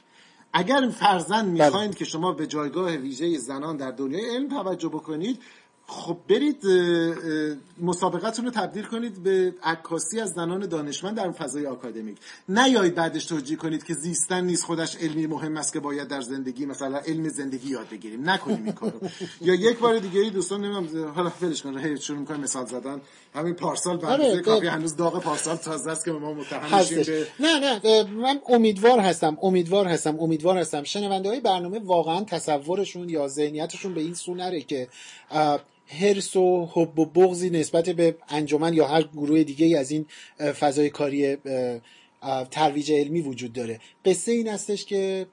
[0.53, 1.99] اگر فرزن می‌خواین بله.
[1.99, 5.39] که شما به جایگاه ویژه زنان در دنیای علم توجه بکنید
[5.87, 6.65] خب برید
[7.81, 12.17] مسابقتون رو تبدیل کنید به عکاسی از زنان دانشمند در فضای آکادمیک.
[12.49, 16.65] نیایید بعدش توجیه کنید که زیستن نیست خودش علمی مهم است که باید در زندگی
[16.65, 18.29] مثلا علم زندگی یاد بگیریم.
[18.29, 18.99] نکنیم این کارو.
[19.41, 23.01] یا یک بار دیگه ای دوستان نمی‌دونم حالا ولش کن هی شروع می‌کنیم مثال زدن.
[23.35, 27.27] همین پارسال بعد آره، کافی هنوز داغ پارسال تازه است که ما متهم میشیم به
[27.39, 30.83] نه نه من امیدوار هستم امیدوار هستم امیدوار هستم.
[30.83, 34.87] شنونده های برنامه واقعا تصورشون یا ذهنیتشون به این سو نره که
[35.87, 40.05] هرس و حب و بغزی نسبت به انجمن یا هر گروه دیگه از این
[40.39, 41.37] فضای کاری
[42.51, 43.79] ترویج علمی وجود داره.
[44.05, 45.25] قصه این استش که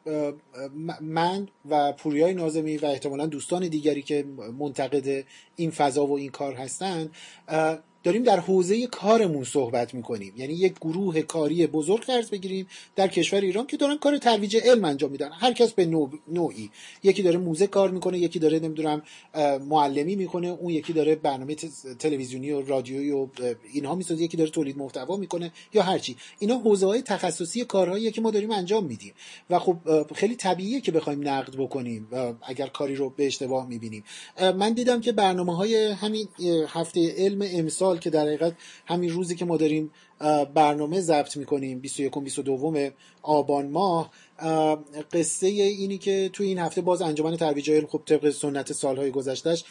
[1.00, 4.24] من و پوریای نازمی و احتمالا دوستان دیگری که
[4.58, 5.24] منتقد
[5.56, 7.10] این فضا و این کار هستند
[8.02, 10.32] داریم در حوزه کارمون صحبت می‌کنیم.
[10.36, 14.84] یعنی یک گروه کاری بزرگ فرض بگیریم در کشور ایران که دارن کار ترویج علم
[14.84, 15.30] انجام میدن.
[15.32, 15.86] هر کس به
[16.28, 16.70] نوعی.
[17.02, 19.02] یکی داره موزه کار می‌کنه یکی داره نمی‌دونم
[19.68, 21.54] معلمی می‌کنه اون یکی داره برنامه
[21.98, 23.26] تلویزیونی و رادیویی و
[23.72, 28.20] اینها می‌سازه یکی داره تولید محتوا می‌کنه یا هرچی اینا حوزه های تخصصی کارهایی که
[28.20, 29.12] ما داریم انجام میدیم.
[29.50, 29.76] و خب
[30.14, 32.08] خیلی طبیعیه که بخوایم نقد بکنیم
[32.42, 34.04] اگر کاری رو به اشتباه می‌بینیم.
[34.56, 36.28] من دیدم که برنامه های همین
[36.68, 38.54] هفته علم امسال که در حقیقت
[38.86, 39.90] همین روزی که ما داریم
[40.54, 42.90] برنامه ضبط می‌کنیم 21 22
[43.22, 44.10] آبان ماه
[45.12, 49.64] قصه اینی که توی این هفته باز انجمن ترویج علم خب طبق سنت سالهای گذشتهش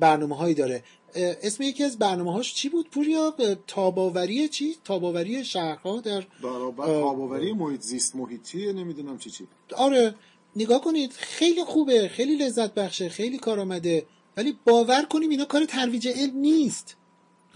[0.00, 0.82] برنامه هایی داره.
[1.14, 3.34] اسم یکی از برنامه هاش چی بود پوریا؟
[3.66, 9.46] تاباوری چی؟ تاباوری شهرها در برابر تاباوری محیط زیست محیطی نمی‌دونم چی چی.
[9.76, 10.14] آره
[10.56, 14.06] نگاه کنید خیلی خوبه خیلی لذت بخشه خیلی کار آمده
[14.36, 16.96] ولی باور کنیم اینا کار ترویج علم نیست.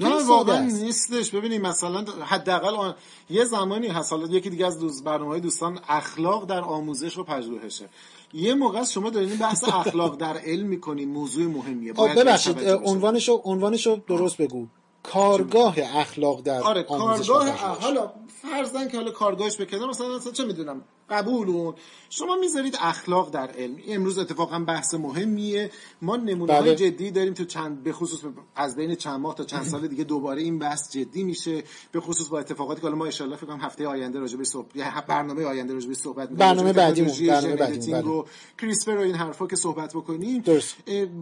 [0.00, 1.30] نه واقعا نیستش.
[1.30, 2.92] ببینید مثلا حداقل
[3.30, 7.24] یه زمانی هست حالا یکی دیگه از دوست برنامه های دوستان اخلاق در آموزش و
[7.24, 7.88] پژوهشه.
[8.34, 11.92] یه موقع شما دارین بحث اخلاق در علم می‌کنین موضوع مهمیه.
[11.92, 14.66] باید ببخشید عنوانشو عنوانشو درست بگو.
[15.02, 17.50] کارگاه اخلاق در آره کارگاه
[17.80, 21.72] حالا فرضاً که حالا کارگاهش بکنه مثلا, مثلا چه می‌دونم قبول
[22.10, 23.76] شما می‌ذارید اخلاق در علم.
[23.88, 25.70] امروز اتفاقا بحث مهمیه.
[26.02, 26.74] ما نمونه های بله.
[26.74, 28.20] جدی داریم تو چند به خصوص
[28.56, 31.64] از بین چند ماه تا چند سال دیگه دوباره این بحث جدی میشه.
[31.92, 34.68] به خصوص با اتفاقاتی که حالا ما ان فکر کنم هفته آینده راجع به صحبت
[35.08, 36.38] برنامه آینده راجع به صحبت می‌کنیم.
[36.38, 38.24] برنامه بعدی برنامه بعدی و
[38.58, 40.44] کریسپر و این حرفا که صحبت بکنیم.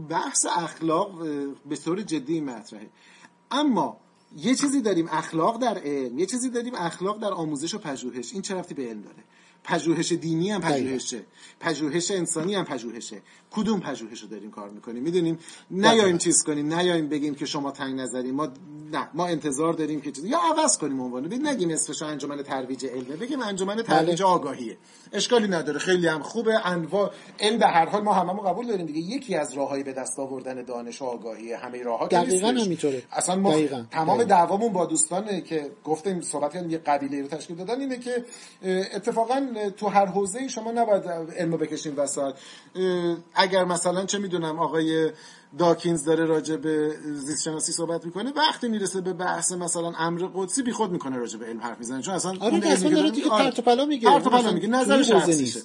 [0.08, 1.18] بحث اخلاق
[1.68, 2.90] به طور جدی مطرحه.
[3.50, 4.00] اما
[4.36, 8.32] یه چیزی داریم اخلاق در علم یه چیزی داریم اخلاق در آموزش و پژوهش.
[8.32, 9.24] این چه رفتی به علم داره؟
[9.64, 11.20] پژوهش دینی هم پژوهشه.
[11.60, 13.22] پژوهش انسانی هم پژوهشه.
[13.50, 15.38] کدوم پژوهش رو داریم کار می‌کنیم؟ می‌دونیم
[15.70, 18.48] نیایم چیز کنیم نیایم بگیم که شما تنگ نظری ما
[18.92, 21.28] نه ما انتظار داریم که چیز یا عوض کنیم عنوانو.
[21.28, 24.30] بگیم نگیم اسمش انجمن ترویج علمه بگیم انجمن ترویج بله.
[24.30, 24.76] آگاهیه.
[25.12, 25.78] اشکالی نداره.
[25.78, 26.66] خیلی هم خوبه.
[26.66, 29.00] انواع علم به هر حال ما هممون قبول داریم دیگه.
[29.00, 33.02] یکی از راههایی به دست آوردن دانش و آگاهی همه راهها دقیقاً همینطوره.
[33.12, 33.84] اصلا ما دقیقا.
[33.90, 36.70] تمام دعوامون با دوستان که گفتیم صحبت کردیم.
[36.70, 38.24] یه قبیله رو تشکیل دادن اینه که
[38.94, 39.46] اتفاقا
[39.76, 42.34] تو هر حوزه شما نباید علمو بکشیم وسط.
[43.34, 45.10] اگر مثلا چه می‌دونم آقای
[45.58, 50.62] داکینز داره راجع به زیست شناسی صحبت می‌کنه وقتی می‌رسه به بحث مثلا امر قدسی
[50.62, 52.02] بیخود می‌کنه راجع به علم حرف می‌زنه.
[52.02, 54.10] چون اصلا آره اصلا داره دیگه پرت و پلا میگه.
[54.10, 55.60] پرت و پلا میگه نظر شخصیشه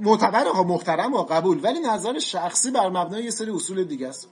[0.00, 4.28] معتبر ها محترم ها قبول ولی نظر شخصی بر مبنای یه سری اصول دیگه است.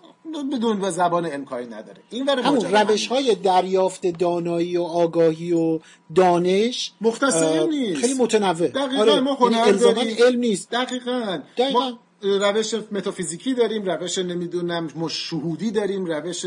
[0.53, 2.03] بدون و زبان امکانی نداره.
[2.11, 5.79] این همون روش های دریافت دانایی و آگاهی و
[6.15, 8.01] دانش مختصر نیست.
[8.01, 8.69] خیلی متنوع.
[8.69, 9.21] دقیقا آره.
[9.21, 10.71] ما هنر یعنی علم نیست.
[10.71, 11.93] دقیقا, دقیقا.
[12.25, 16.47] روش متافیزیکی داریم روش نمی‌دونم شهودی داریم روش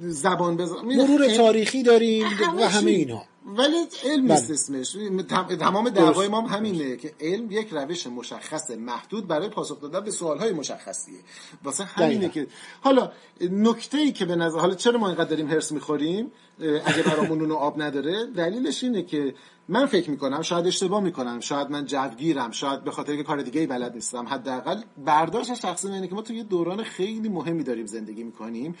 [0.00, 2.26] زبان بزن مرور تاریخی داریم
[2.58, 3.22] و همه اینا
[3.56, 4.80] ولی علم نیست بله.
[4.80, 4.96] اسمش.
[5.58, 10.10] تمام دعوای ما هم همینه که علم یک روش مشخص محدود برای پاسخ دادن به
[10.10, 11.18] سوالهای مشخصیه.
[11.64, 12.46] واسه همینه که
[12.80, 16.32] حالا نکته ای که به نظر حالا چرا ما اینقدر داریم هرس می‌خوریم؟
[16.84, 19.34] اگه برامون اونو آب نداره؟ دلیلش اینه که
[19.70, 23.60] من فکر می‌کنم شاید اشتباه می‌کنم شاید من جوگیرم شاید به خاطر که کار دیگه
[23.60, 27.86] ای بلد نیستم حداقل برداشت شخصی اینه که ما تو یه دوران خیلی مهمی داریم
[27.86, 28.74] زندگی می‌کنیم.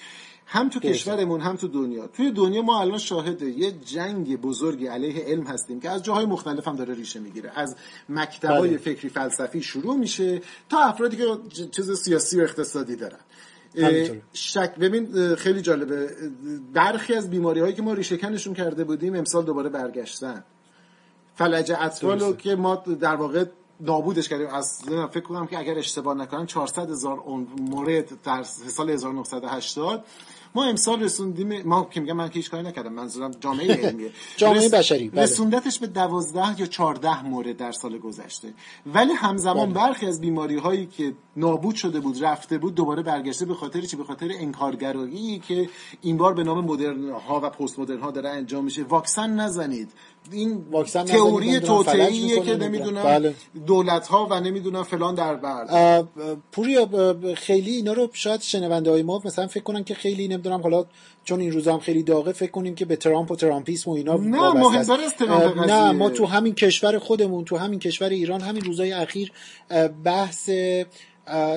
[0.46, 2.06] هم تو کشورمون هم تو دنیا.
[2.06, 6.68] توی دنیا ما الان شاهد یه جنگ بزرگی علیه علم هستیم که از جاهای مختلف
[6.68, 7.52] هم داره ریشه می‌گیره.
[7.54, 7.76] از
[8.08, 8.78] مکتبای بله.
[8.78, 11.24] فکری فلسفی شروع میشه تا افرادی که
[11.70, 13.18] چیز سیاسی و اقتصادی دارن.
[14.32, 16.10] شک ببین خیلی جالبه.
[16.72, 20.44] برخی از بیماری هایی که ما ریشه کنشون کرده بودیم امسال دوباره برگشتن.
[21.34, 23.44] فلج اطفالو که ما در واقع
[23.80, 24.46] نابودش کردیم.
[24.46, 27.22] از فکر کنم که اگر اشتباه نکنم 400 هزار
[27.58, 30.04] مورد در سال 1980
[30.54, 34.68] ما امسال رسوندیم ما که میگم من که هیچ کاری نکردم منظورم جامعه علمیه جامعه
[34.68, 35.22] بشری بله.
[35.22, 38.54] رسوندتش به 12 یا 14 مورد در سال گذشته.
[38.94, 39.86] ولی همزمان بله.
[39.86, 43.96] برخی از بیماری هایی که نابود شده بود رفته بود دوباره برگشته به خاطر چی؟
[43.96, 45.68] به خاطر انکارگرایی که
[46.02, 48.82] این بار به نام مدرن ها و پست مدرن ها داره انجام میشه.
[48.82, 49.92] واکسن نزنید.
[50.32, 53.02] این واکسن تئوری توطئه‌ایه که نمی‌دونم.
[53.02, 53.34] بله.
[53.66, 56.04] دولت ها و نمی‌دونم فلان در بر
[56.52, 56.86] پوری
[57.34, 60.84] خیلی اینا رو شاید شنونده های ما مثلا فکر کنن که خیلی نمی‌دونم حالا
[61.24, 64.16] چون این روزا هم خیلی داغه فکر کنیم که به ترامپ و ترامپیسم و اینا
[64.16, 68.92] نه مهمتر ترامپ نه ما تو همین کشور خودمون تو همین کشور ایران همین روزای
[68.92, 69.32] اخیر
[70.04, 70.50] بحث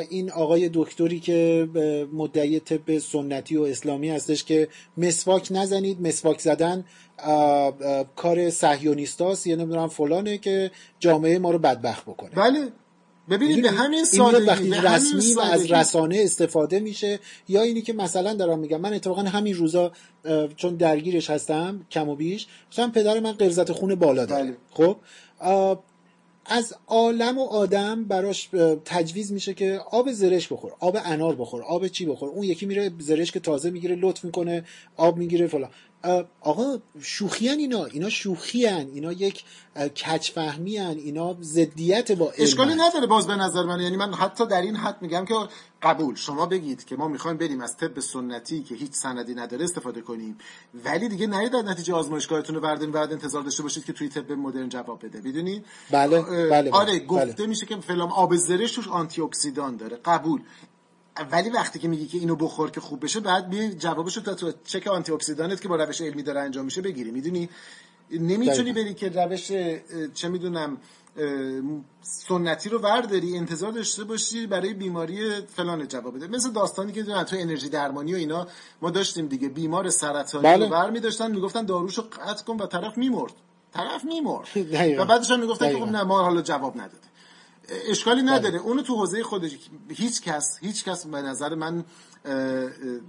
[0.10, 1.68] این آقای دکتری که
[2.14, 4.68] مدعی طب سنتی و اسلامی هستش که
[4.98, 6.86] مسواک نزنید مسواک زدن
[8.16, 12.68] کار صهیونیستاست یا نمی‌دونم فلانه که جامعه ما رو بدبخت بکنه بله
[13.30, 15.72] ببینید به؟ همین سادگی وقتی رسمی و از.
[15.72, 19.92] رسانه استفاده میشه یا اینی که مثلا دارم میگم من اتفاقا همین روزا
[20.56, 24.58] چون درگیرش هستم کم و بیش مثلا پدر من قرزت خون بالا داره بله.
[24.72, 24.98] خب
[26.46, 28.50] از عالم و آدم براش
[28.86, 32.30] تجویز میشه که آب زرش بخور آب انار بخور آب چی بخور.
[32.30, 34.66] اون یکی میره زرش که تازه می‌گیره لطف می‌کنه
[34.98, 35.70] آب می‌گیره فلان.
[36.42, 39.44] آقا شوخیان اینا اینا شوخیان اینا یک
[39.76, 42.74] اه، کچفهمیان اینا ضدیت با علم اشکالی.
[42.74, 43.82] نداره باز به نظر من.
[43.82, 45.36] یعنی من حتی در این حد میگم که
[45.82, 46.16] قبول.
[46.16, 50.38] شما بگید که ما می‌خوایم بریم از طب سنتی که هیچ سندی نداره استفاده کنیم.
[50.86, 54.32] ولی دیگه نرید در نتیجه آزمایشگاهتون رو بردارین بعد انتظار داشته باشید که توی طب
[54.32, 55.22] مدرن جواب بده.
[55.22, 57.06] می‌دونید بله، بله، بله، آره بله.
[57.06, 60.00] گفته میشه که فلان آب زرشک توش آنتی اکسیدان داره.
[60.06, 60.42] قبول.
[61.32, 64.52] ولی وقتی که میگی که اینو بخور که خوب بشه بعد بیا جوابشو تا تو
[64.66, 67.50] چک آنتی اکسیدانت که با روش علمی داره انجام میشه بگیری می‌دونی
[68.12, 68.74] نمی‌تونی.
[68.74, 69.48] بری که روش
[70.14, 70.78] چه می‌دونم
[72.02, 77.24] سنتی رو ورداری انتظار داشته باشی برای بیماری فلان جواب بده مثل داستانی که تو
[77.24, 78.48] تو انرژی درمانی و اینا
[78.82, 80.66] ما داشتیم دیگه بیمار سرطانی بله.
[80.66, 83.34] رو ور میداشتن می‌گفتن داروشو قطع کن و طرف میمرد
[83.74, 84.48] طرف میمرد.
[85.00, 85.80] و بعدش هم می‌گفتن که.
[85.80, 87.08] خب نه ما حالا جواب نداده
[87.90, 88.60] اشکالی نداره.
[88.60, 89.58] اونو تو حوزه خودش
[89.90, 91.84] هیچ کس هیچ کس به نظر من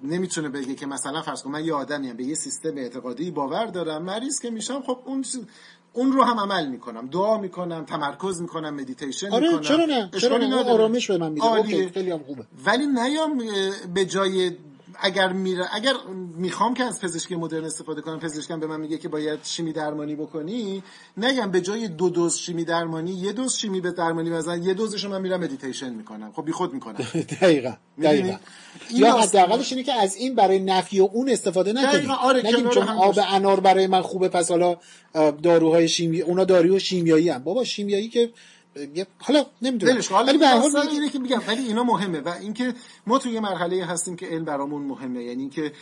[0.02, 4.02] نمی‌تونه بگه که مثلا فرض کن من یه آدمیم به یه سیستم اعتقادی باور دارم.
[4.02, 5.24] مریض که میشم خب اون
[5.92, 7.06] اون رو هم عمل می‌کنم.
[7.06, 9.62] دعا می‌کنم تمرکز می‌کنم مدیتیشن آره می‌کنم.
[9.62, 10.70] چرا نه؟ چرا نه.
[10.70, 12.44] آرامش به من میده خیلی هم خوبه.
[12.66, 13.42] ولی نیام
[13.94, 14.52] به جای
[15.04, 15.92] اگر میره اگر
[16.36, 20.14] می‌خوام که از پزشکی مدرن استفاده کنم پزشکم به من میگه که باید شیمی درمانی
[20.14, 20.82] بکنی
[21.16, 25.08] نگم به جای دو دوز شیمی درمانی یه دوز شیمی به درمانی بزن یه دوزشو
[25.08, 26.32] من میرم مدیتیشن می‌کنم.
[26.32, 26.96] خب بیخود می‌کنم.
[27.40, 28.36] دقیقا؟ دقیقا.
[28.94, 32.88] یا حداقلش اینه که از این برای نفی و اون استفاده نکنیم آره، نگیم چون
[32.88, 33.18] آب.
[33.28, 34.76] انار برای من خوبه پس حالا
[35.42, 38.30] داروهای شیمی اونا داروی شیمیایی هم بابا شیمیایی که
[39.18, 40.00] حالا نمی‌دونم.
[40.26, 42.74] ولی به حال اینه که میگم ولی اینا مهمه و اینکه
[43.06, 45.24] ما توی یه مرحله هستیم که علم برامون مهمه.
[45.24, 45.72] یعنی اینکه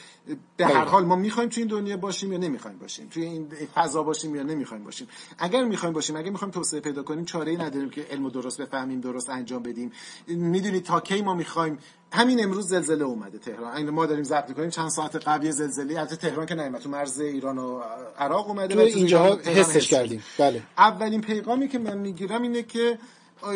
[0.56, 0.90] به هر دقیقاً.
[0.90, 4.42] حال ما می‌خوایم توی این دنیا باشیم یا نمی‌خوایم باشیم؟ توی این فضا باشیم یا
[4.42, 8.28] نمی‌خوایم باشیم؟ اگر می‌خوایم باشیم اگر می‌خوایم توسعه پیدا کنیم چاره ای نداریم که علم
[8.28, 9.92] درست بفهمیم درست انجام بدیم.
[10.26, 11.78] می‌دونید تا کی ما می‌خوایم
[12.12, 13.76] همین امروز زلزله اومده تهران.
[13.76, 14.70] این ما داریم ضبط می‌کنیم.
[14.70, 15.98] چند ساعت قبل یه زلزله.
[15.98, 16.80] البته تهران که نیومد.
[16.80, 17.80] تو مرز ایران و
[18.18, 18.74] عراق اومده.
[18.74, 20.22] تو تهران حسش کردیم.
[20.38, 20.62] بله.
[20.78, 22.98] اولین پیغامی که من می‌گیرم اینه که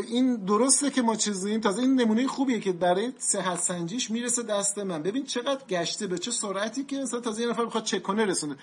[0.09, 4.79] این درسته که ما چیزیم تازه این نمونه خوبیه که برای صحت سنجیش می‌رسه دست
[4.79, 5.03] من.
[5.03, 8.57] ببین چقدر گشته به چه سرعتی که مثلا تازه یه نفر بخواد چک کنه رسونه.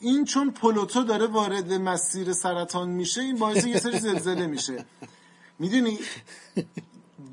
[0.00, 4.84] این چون پلوتو داره وارد مسیر سرطان میشه این باعث یه سری زلزله میشه.
[5.58, 5.98] می‌دونی؟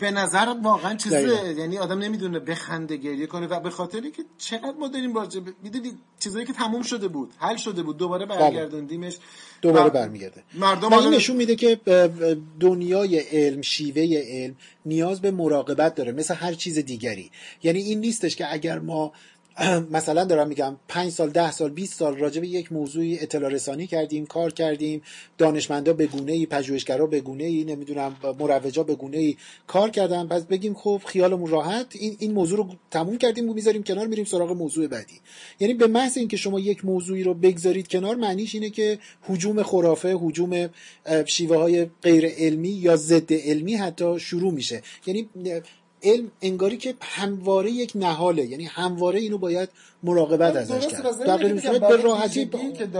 [0.01, 1.55] به نظر واقعا چیزه.
[1.57, 5.91] یعنی آدم نمی‌دونه بخنده گریه کنه و به خاطری که چقدر ما داریم راجع می‌دونی
[6.19, 9.17] چیزایی که تموم شده بود حل شده بود دوباره برگردوندیمش.
[9.61, 10.43] دوباره برمیگرده.
[10.53, 11.79] مردم و این نشون میده که
[12.59, 17.31] دنیای علم شیوه علم نیاز به مراقبت داره مثل هر چیز دیگری.
[17.63, 19.11] یعنی این نیستش که اگر ما
[19.97, 23.87] مثلا دارم میگم پنج سال ده سال 20 سال راجع به یک موضوعی اطلاع رسانی
[23.87, 25.01] کردیم کار کردیم
[25.37, 29.35] دانشمندا به گونه ای پژوهشگرا به گونه ای نمی‌دونم مروجا به گونه ای
[29.67, 30.27] کار کردن.
[30.27, 34.25] پس بگیم خب خیالمون راحت این این موضوع رو تموم کردیم و می‌ذاریم کنار میریم
[34.25, 35.19] سراغ موضوع بعدی.
[35.59, 38.99] یعنی به محض اینکه شما یک موضوعی رو بگذارید کنار معنیش اینه که
[39.29, 40.69] هجوم خرافه هجوم
[41.25, 44.81] شیوه های غیر علمی یا ضد علمی حتی شروع میشه.
[45.05, 45.29] یعنی
[46.03, 48.45] علم انگاری که همواره یک نهاله.
[48.45, 49.69] یعنی همواره اینو باید
[50.03, 51.25] مراقبت ازش درسته، کرد.
[51.25, 52.49] در غیر صورت به راحتی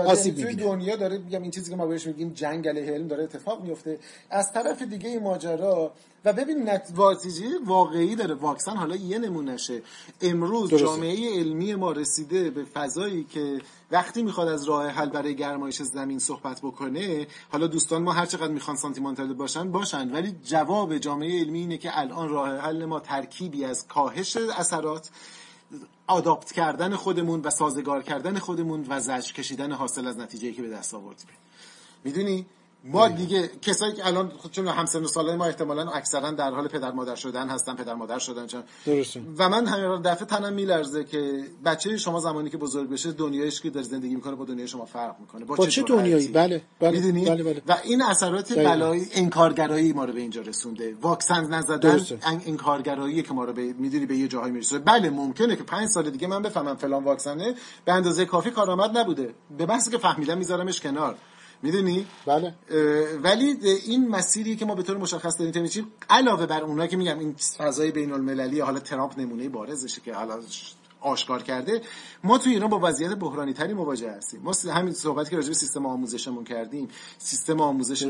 [0.06, 0.64] آسیب می‌بینه.
[0.64, 4.00] دنیا داره میگم این چیزی که ما بهش میگیم جنگ علیه علم داره اتفاق میفته
[4.30, 5.92] از طرف دیگه این ماجرا
[6.26, 8.34] و ببین نتیجه واقعی داره.
[8.34, 9.82] واکسن حالا یه نمونهشه.
[10.22, 10.86] امروز درسته.
[10.86, 13.62] جامعه علمی ما رسیده به فضایی که
[13.92, 18.52] وقتی می‌خواد از راه حل برای گرمایش زمین صحبت بکنه حالا دوستان ما هر چقدر
[18.52, 20.12] می‌خوان سانتیمانتال باشن باشن.
[20.12, 25.10] ولی جواب جامعه علمی اینه که الان راه حل ما ترکیبی از کاهش اثرات
[26.08, 30.70] آداپت کردن خودمون و سازگار کردن خودمون و زجر کشیدن حاصل از نتیجه که به
[30.70, 31.28] دست آوردیم.
[32.04, 32.46] می‌دونی؟
[32.84, 36.68] ما دیگه کسایی که الان خود چون همسن و سالای ما احتمالاً اکثرا در حال
[36.68, 39.22] پدر مادر شدن هستن پدر مادر شدن چون درسته.
[39.38, 43.70] و من همین دفعه تنم میلرزه که بچه شما زمانی که بزرگ بشه دنیایش که
[43.70, 47.26] داره زندگی می‌کنه با دنیای شما فرق می‌کنه با چه جرأتی؟ دنیایی؟ بله، بله، می‌دونی
[47.26, 47.62] بله، بله.
[47.68, 48.54] و این اثرات.
[48.54, 54.06] بلایی انکارگرایی ما رو به اینجا رسونده واکسن نزدن انکارگرایی که ما رو به می‌دونی
[54.06, 57.56] به یه جاهایی میرسونه بله ممکنه که پنج سال دیگه من بفهمم فلان واکسنه
[57.86, 61.16] به اندازه کافی کارآمد نبوده به بحثی که فهمیدم میذارمش کنار
[61.64, 62.54] می‌دونی؟ بله.
[63.24, 67.20] ولی این مسیری که ما به طور مشخص داریم می‌شیم، علاوه بر اونایی که میگم
[67.20, 70.40] این فضای بین المللی حالا ترامپ نمونه بارزشه که حالا
[71.04, 71.82] آشکار کرده
[72.24, 74.42] ما تو ایران با وضعیت بحرانی تری مواجه هستیم.
[74.42, 76.88] ما همین صحبتی که راجع به سیستم آموزشمون کردیم.
[77.18, 78.04] سیستم آموزش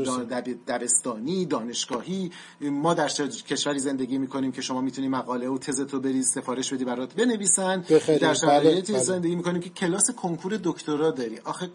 [0.68, 2.32] دبستانی دانشگاهی
[2.62, 7.14] ما در کشوری زندگی می‌کنیم که شما می‌تونی مقاله و تزتو بری سفارش بدی برات
[7.14, 7.86] بنویسن.
[8.22, 9.04] در شرایطی بله، بله.
[9.04, 11.40] زندگی می‌کنیم که کلاس کنکور دکترا داری.
[11.40, 11.70] آخه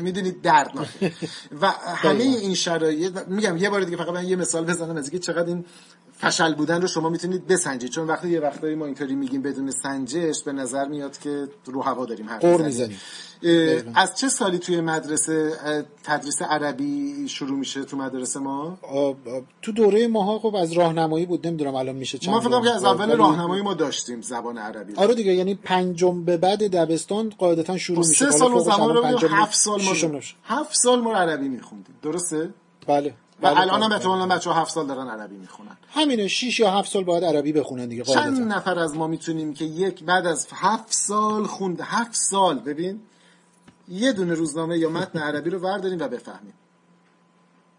[0.00, 1.12] می‌دونید دردناکه
[1.60, 5.18] و همه این شرایط میگم یه بار دیگه فقط من یه مثال بزنم از اینکه
[5.18, 5.64] چقدر این
[6.18, 7.90] فشل بودن رو شما می‌تونید بسنجید.
[7.90, 12.06] چون وقتی یه وقتایی ما اینطوری میگیم بدون سنجش به نظر میاد که رو هوا
[12.06, 13.00] داریم حرف می‌زنیم.
[13.94, 15.52] از چه سالی توی مدرسه
[16.04, 18.78] تدریس عربی شروع میشه تو مدرسه ما؟
[19.62, 22.84] تو دوره ماها خب از راهنمایی بود نمی‌دونم الان میشه چند ما فکر که از
[22.84, 28.02] اول راهنمایی ما داشتیم زبان عربی آره دیگه یعنی پنجم به بعد دبستان قاعدتا شروع
[28.02, 28.30] خب میشه.
[28.30, 31.94] سه سال زمان رو هفت سال ما هفت سال ما عربی میخوندیم.
[32.02, 32.50] درسته؟
[32.86, 33.14] بله.
[33.42, 35.76] و بله الان هم احتمالاً بچه ها هفت سال دارن عربی می‌خونن.
[35.88, 39.64] همینه 6 یا هفت سال باید عربی بخونن دیگه چند نفر از ما می‌تونیم که
[39.64, 41.80] یک بعد از هفت سال خوند.
[41.80, 43.00] هفت سال ببین.
[43.88, 46.54] یه دونه روزنامه یا متن عربی رو ورداریم و بفهمیم.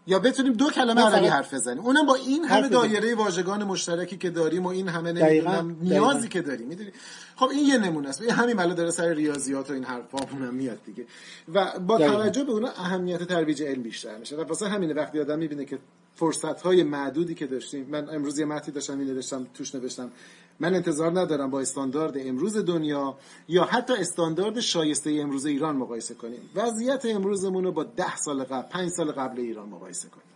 [0.08, 1.84] یا بتونیم دو کلمه عربی حرف بزنیم.
[1.84, 6.41] اونم با این همه دایره واژگان مشترکی که داریم و این همه نمی‌دونم نیازی که
[6.41, 6.91] داریم می‌دونی؟
[7.36, 8.22] خب این یه نمونه است.
[8.22, 11.06] همین بالا داره سر ریاضیات و این حرفا هم میاد دیگه.
[11.53, 14.36] و با توجه به اون اهمیت ترویج علم بیشتر میشه.
[14.36, 15.80] و واسه همینه وقتی آدم می‌بینه که
[16.16, 17.88] فرصت های معدودی که داشتیم.
[17.89, 20.11] من امروز یه متنی داشتم این نوشتم توش نوشتم.
[20.59, 26.49] من انتظار ندارم با استاندارد امروز دنیا یا حتی استاندارد شایسته امروز ایران مقایسه کنیم.
[26.55, 30.28] وضعیت امروزمون رو با ده سال قبل پنج سال قبل ایران مقایسه کنیم.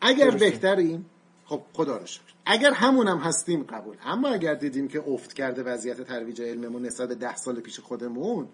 [0.00, 1.06] اگر بهتریم
[1.46, 2.22] خب خدا رو شکر.
[2.46, 3.96] اگر همون هم هستیم قبول.
[4.04, 8.48] اما اگر دیدیم که افت کرده وضعیت ترویج علممون نسبت به ده سال پیش خودمون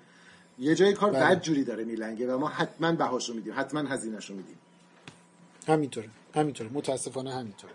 [0.59, 1.21] یه جای کار بله.
[1.21, 4.59] بد جوری داره میلنگه و ما حتما بهاشو میدیم حتما هزینهشو میدیم.
[5.69, 7.73] همینطوره همینطوره متاسفانه همینطوره.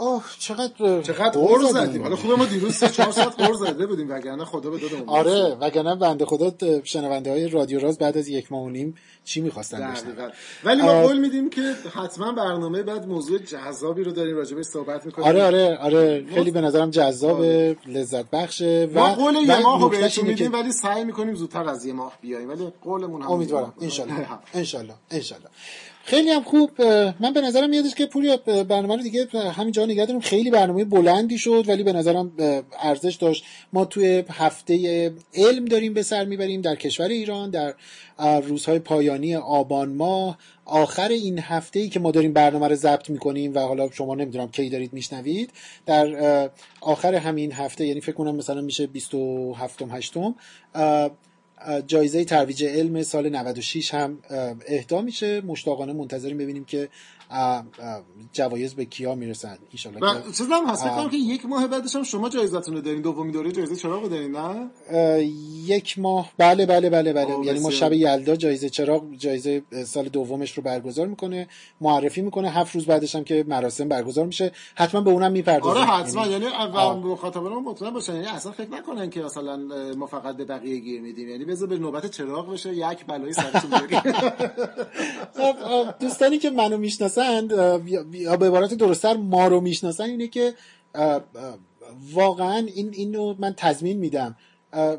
[0.00, 2.02] اوه چقدر چقدر قور زدیم.
[2.02, 5.94] حالا خوبه ما دیروز 4 ساعت قور زده بودیم وگرنه خدا به دادمون آره وگرنه
[5.94, 6.52] بنده خدا
[6.84, 8.94] شنونده های رادیو راز بعد از یک ماه و نیم
[9.24, 10.32] چی می‌خواستن بشنون.
[10.64, 11.60] ولی ما قول میدیم که
[11.94, 15.28] حتما برنامه بعد موضوع جذابی رو داریم راجع صحبت می‌کنیم.
[15.28, 16.26] آره آره آره.
[16.34, 17.76] خیلی به نظرم جذاب آره.
[17.86, 21.92] لذت بخشه و ما قول یه ماه بهتون میدیم ولی سعی می‌کنیم زودتر از یه
[21.92, 23.72] ماه بیایم ولی قولمون هم امیدوارم.
[23.80, 23.88] ان
[25.12, 25.38] شاء
[26.08, 26.82] خیلی هم خوب.
[27.20, 30.20] من به نظرم میادش که پوری برنامه رو دیگه همینجا نگه داریم.
[30.20, 32.32] خیلی برنامه بلندی شد ولی به نظرم
[32.82, 33.44] ارزش داشت.
[33.72, 37.74] ما توی هفته علم داریم به سر می‌بریم در کشور ایران در
[38.40, 40.38] روزهای پایانی آبان ماه.
[40.64, 44.48] آخر این هفته ای که ما داریم برنامه رو ضبط می‌کنیم و حالا شما نمی‌دونم
[44.48, 45.50] کی دارید میشنوید
[45.86, 46.50] در
[46.80, 50.16] آخر همین هفته یعنی فکر کنم مثلا میشه 27 8
[51.86, 54.18] جایزه ترویج علم سال 96 هم
[54.66, 55.40] اهدا میشه.
[55.40, 56.88] مشتاقانه منتظریم ببینیم که
[58.32, 62.28] جوایز به کیا می‌رسن؟ ان و چیزم هست فکر که یک ماه بعدش هم شما
[62.28, 64.70] جایزتون رو دارین دومی دوره جایزه چراغ دارین نه؟
[65.66, 66.32] یک ماه.
[66.38, 67.46] بله بله بله بله.
[67.46, 71.48] یعنی ما شب یلدا جایزه چراغ جایزه سال دومش رو برگزار می‌کنه
[71.80, 72.50] معرفی می‌کنه.
[72.50, 74.52] هفت روز بعدش هم که مراسم برگزار میشه.
[74.74, 76.26] حتما به اونم می‌پردازه آره حتما.
[76.26, 78.14] یعنی, یعنی مخاطبان مطمئن باشن.
[78.14, 79.56] یعنی اصلا فکر نکنن که مثلا
[79.96, 81.28] ما فقط به بقیه گیر میدیم.
[81.28, 83.70] یعنی بذار به نوبت چراغ بشه یک بلایی سرتون
[85.38, 85.54] خب،
[86.00, 86.78] دوستانی که منو
[87.18, 90.54] می‌شناسند یا به عبارت درستتر ما رو می‌شناسن اینه که
[92.12, 94.36] واقعا این اینو من تضمین میدم.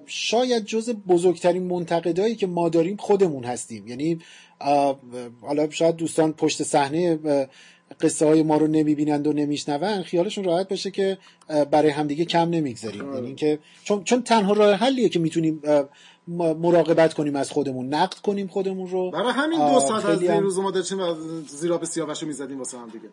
[0.05, 3.87] شاید جز بزرگترین منتقدایی که ما داریم خودمون هستیم.
[3.87, 4.19] یعنی
[5.41, 7.19] حالا شاید دوستان پشت صحنه
[8.01, 11.17] قصه های ما رو نمی‌بینند و نمیشنوند خیالشون راحت باشه که
[11.71, 13.09] برای همدیگه کم نمی‌گذاریم.
[13.09, 13.15] آره.
[13.15, 15.61] یعنی که چون چون تنها راه حلیه که می‌تونیم
[16.37, 19.11] مراقبت کنیم از خودمون نقد کنیم خودمون رو.
[19.11, 20.99] برای همین دو ساعت از این روز ما داشتیم
[21.47, 23.09] زیرا به سیاوشو می‌زدیم واسه هم دیگه.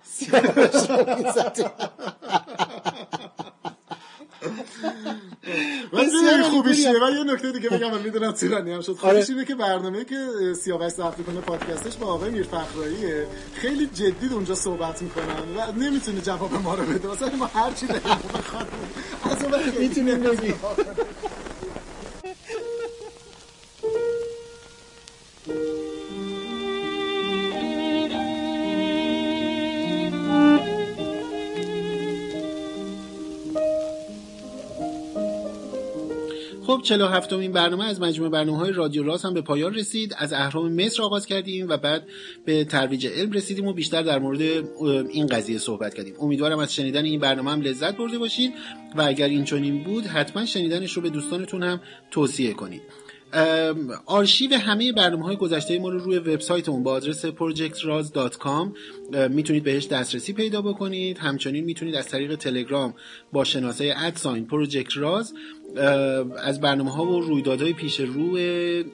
[5.92, 8.92] و خوبیشه و یه نکته دیگه بگم من می‌دونم تیرانی هم شد.
[8.92, 10.28] خوبیش اینه که برنامه که
[10.62, 13.26] سیاوش ضبط کنه پادکستش با آقای میر فخراییه.
[13.54, 17.08] خیلی جدی اونجا صحبت می‌کنن و نمی‌تونه جواب ما رو بده.
[17.08, 18.02] مثلا ما هر چی داریم
[19.24, 20.54] از اون می‌تونیم بگیم.
[25.46, 25.52] خب
[36.82, 40.14] 47 این برنامه از مجموعه برنامه های رادیو راست هم به پایان رسید.
[40.18, 42.06] از اهرام مصر آغاز کردیم و بعد
[42.44, 44.40] به ترویج علم رسیدیم و بیشتر در مورد
[45.10, 46.14] این قضیه صحبت کردیم.
[46.20, 48.52] امیدوارم از شنیدن این برنامه هم لذت برده باشید
[48.96, 51.80] و اگر این چنین بود حتما شنیدنش رو به دوستانتون هم
[52.10, 52.82] توصیه کنید.
[54.06, 58.68] آرشیو همه برنامه های گذشته ما رو روی وبسایتمون با آدرس projectraz.com
[59.30, 61.18] می‌تونید بهش دسترسی پیدا بکنید.
[61.18, 62.94] همچنین می‌تونید از طریق تلگرام
[63.32, 65.34] با شناسه ادساین پروژکت راز
[66.38, 68.34] از برنامه ها و رویدادهای پیش رو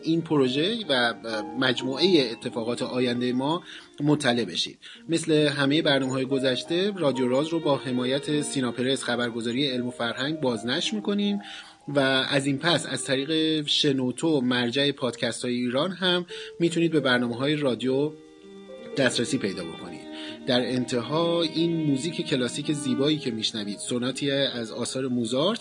[0.03, 1.15] این پروژه و
[1.61, 3.63] مجموعه اتفاقات آینده ما
[4.01, 4.79] مطلع بشید.
[5.09, 10.41] مثل همه برنامه های گذشته رادیو راز رو با حمایت سیناپرس خبرگزاری علم و فرهنگ
[10.41, 11.41] بازنشر می‌کنیم.
[11.89, 16.27] و از این پس از طریق شنوتو مرجع پادکست های ایران هم
[16.59, 18.11] می‌تونید به برنامه های رادیو
[18.97, 20.01] دسترسی پیدا بکنید.
[20.47, 25.61] در انتها این موزیک کلاسیک زیبایی که میشنوید سوناتی از آثار موزارت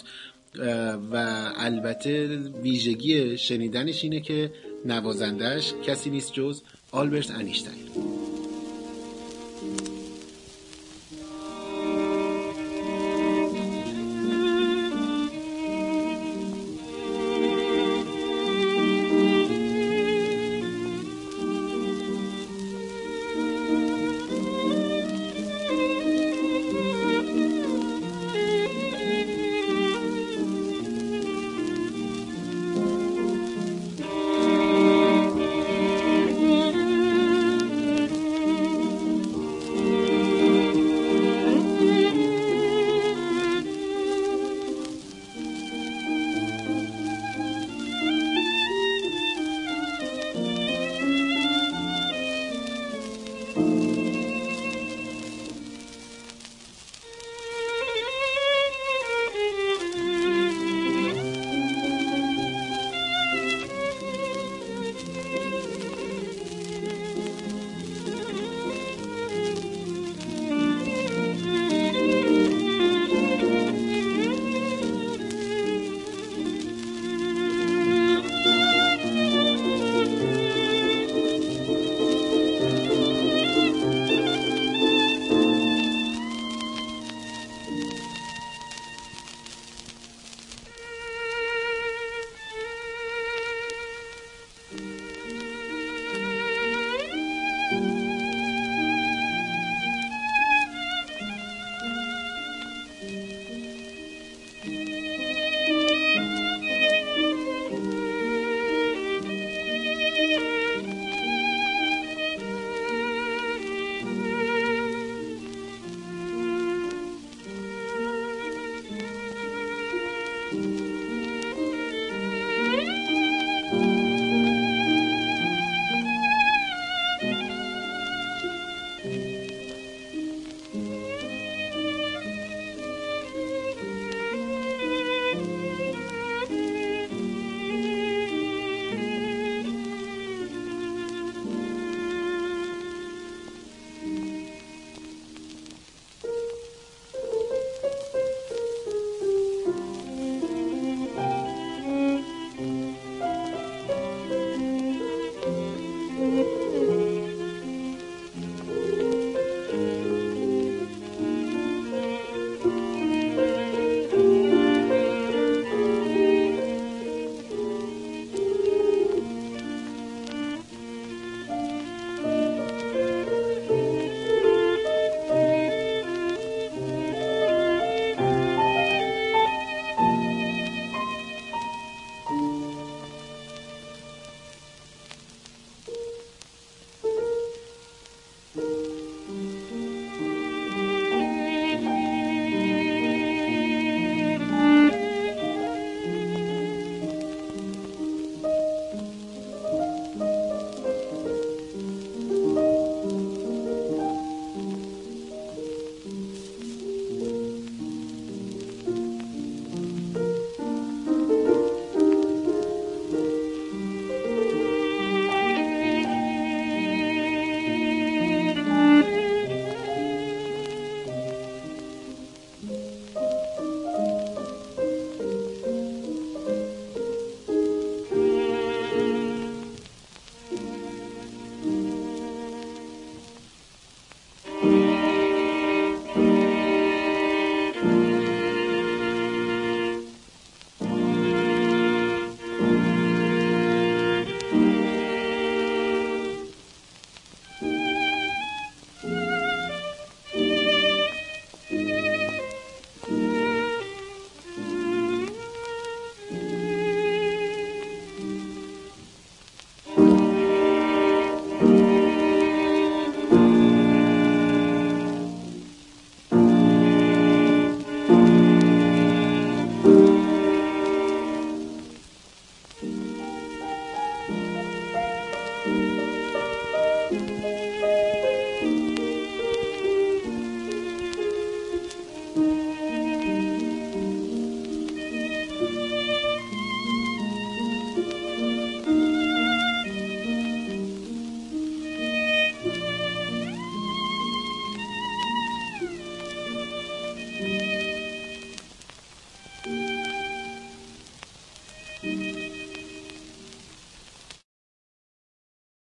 [1.11, 1.15] و
[1.57, 2.27] البته
[2.63, 4.51] ویژگی شنیدنش اینه که
[4.85, 6.61] نوازندش کسی نیست جز
[6.91, 8.40] آلبرت انیشتین.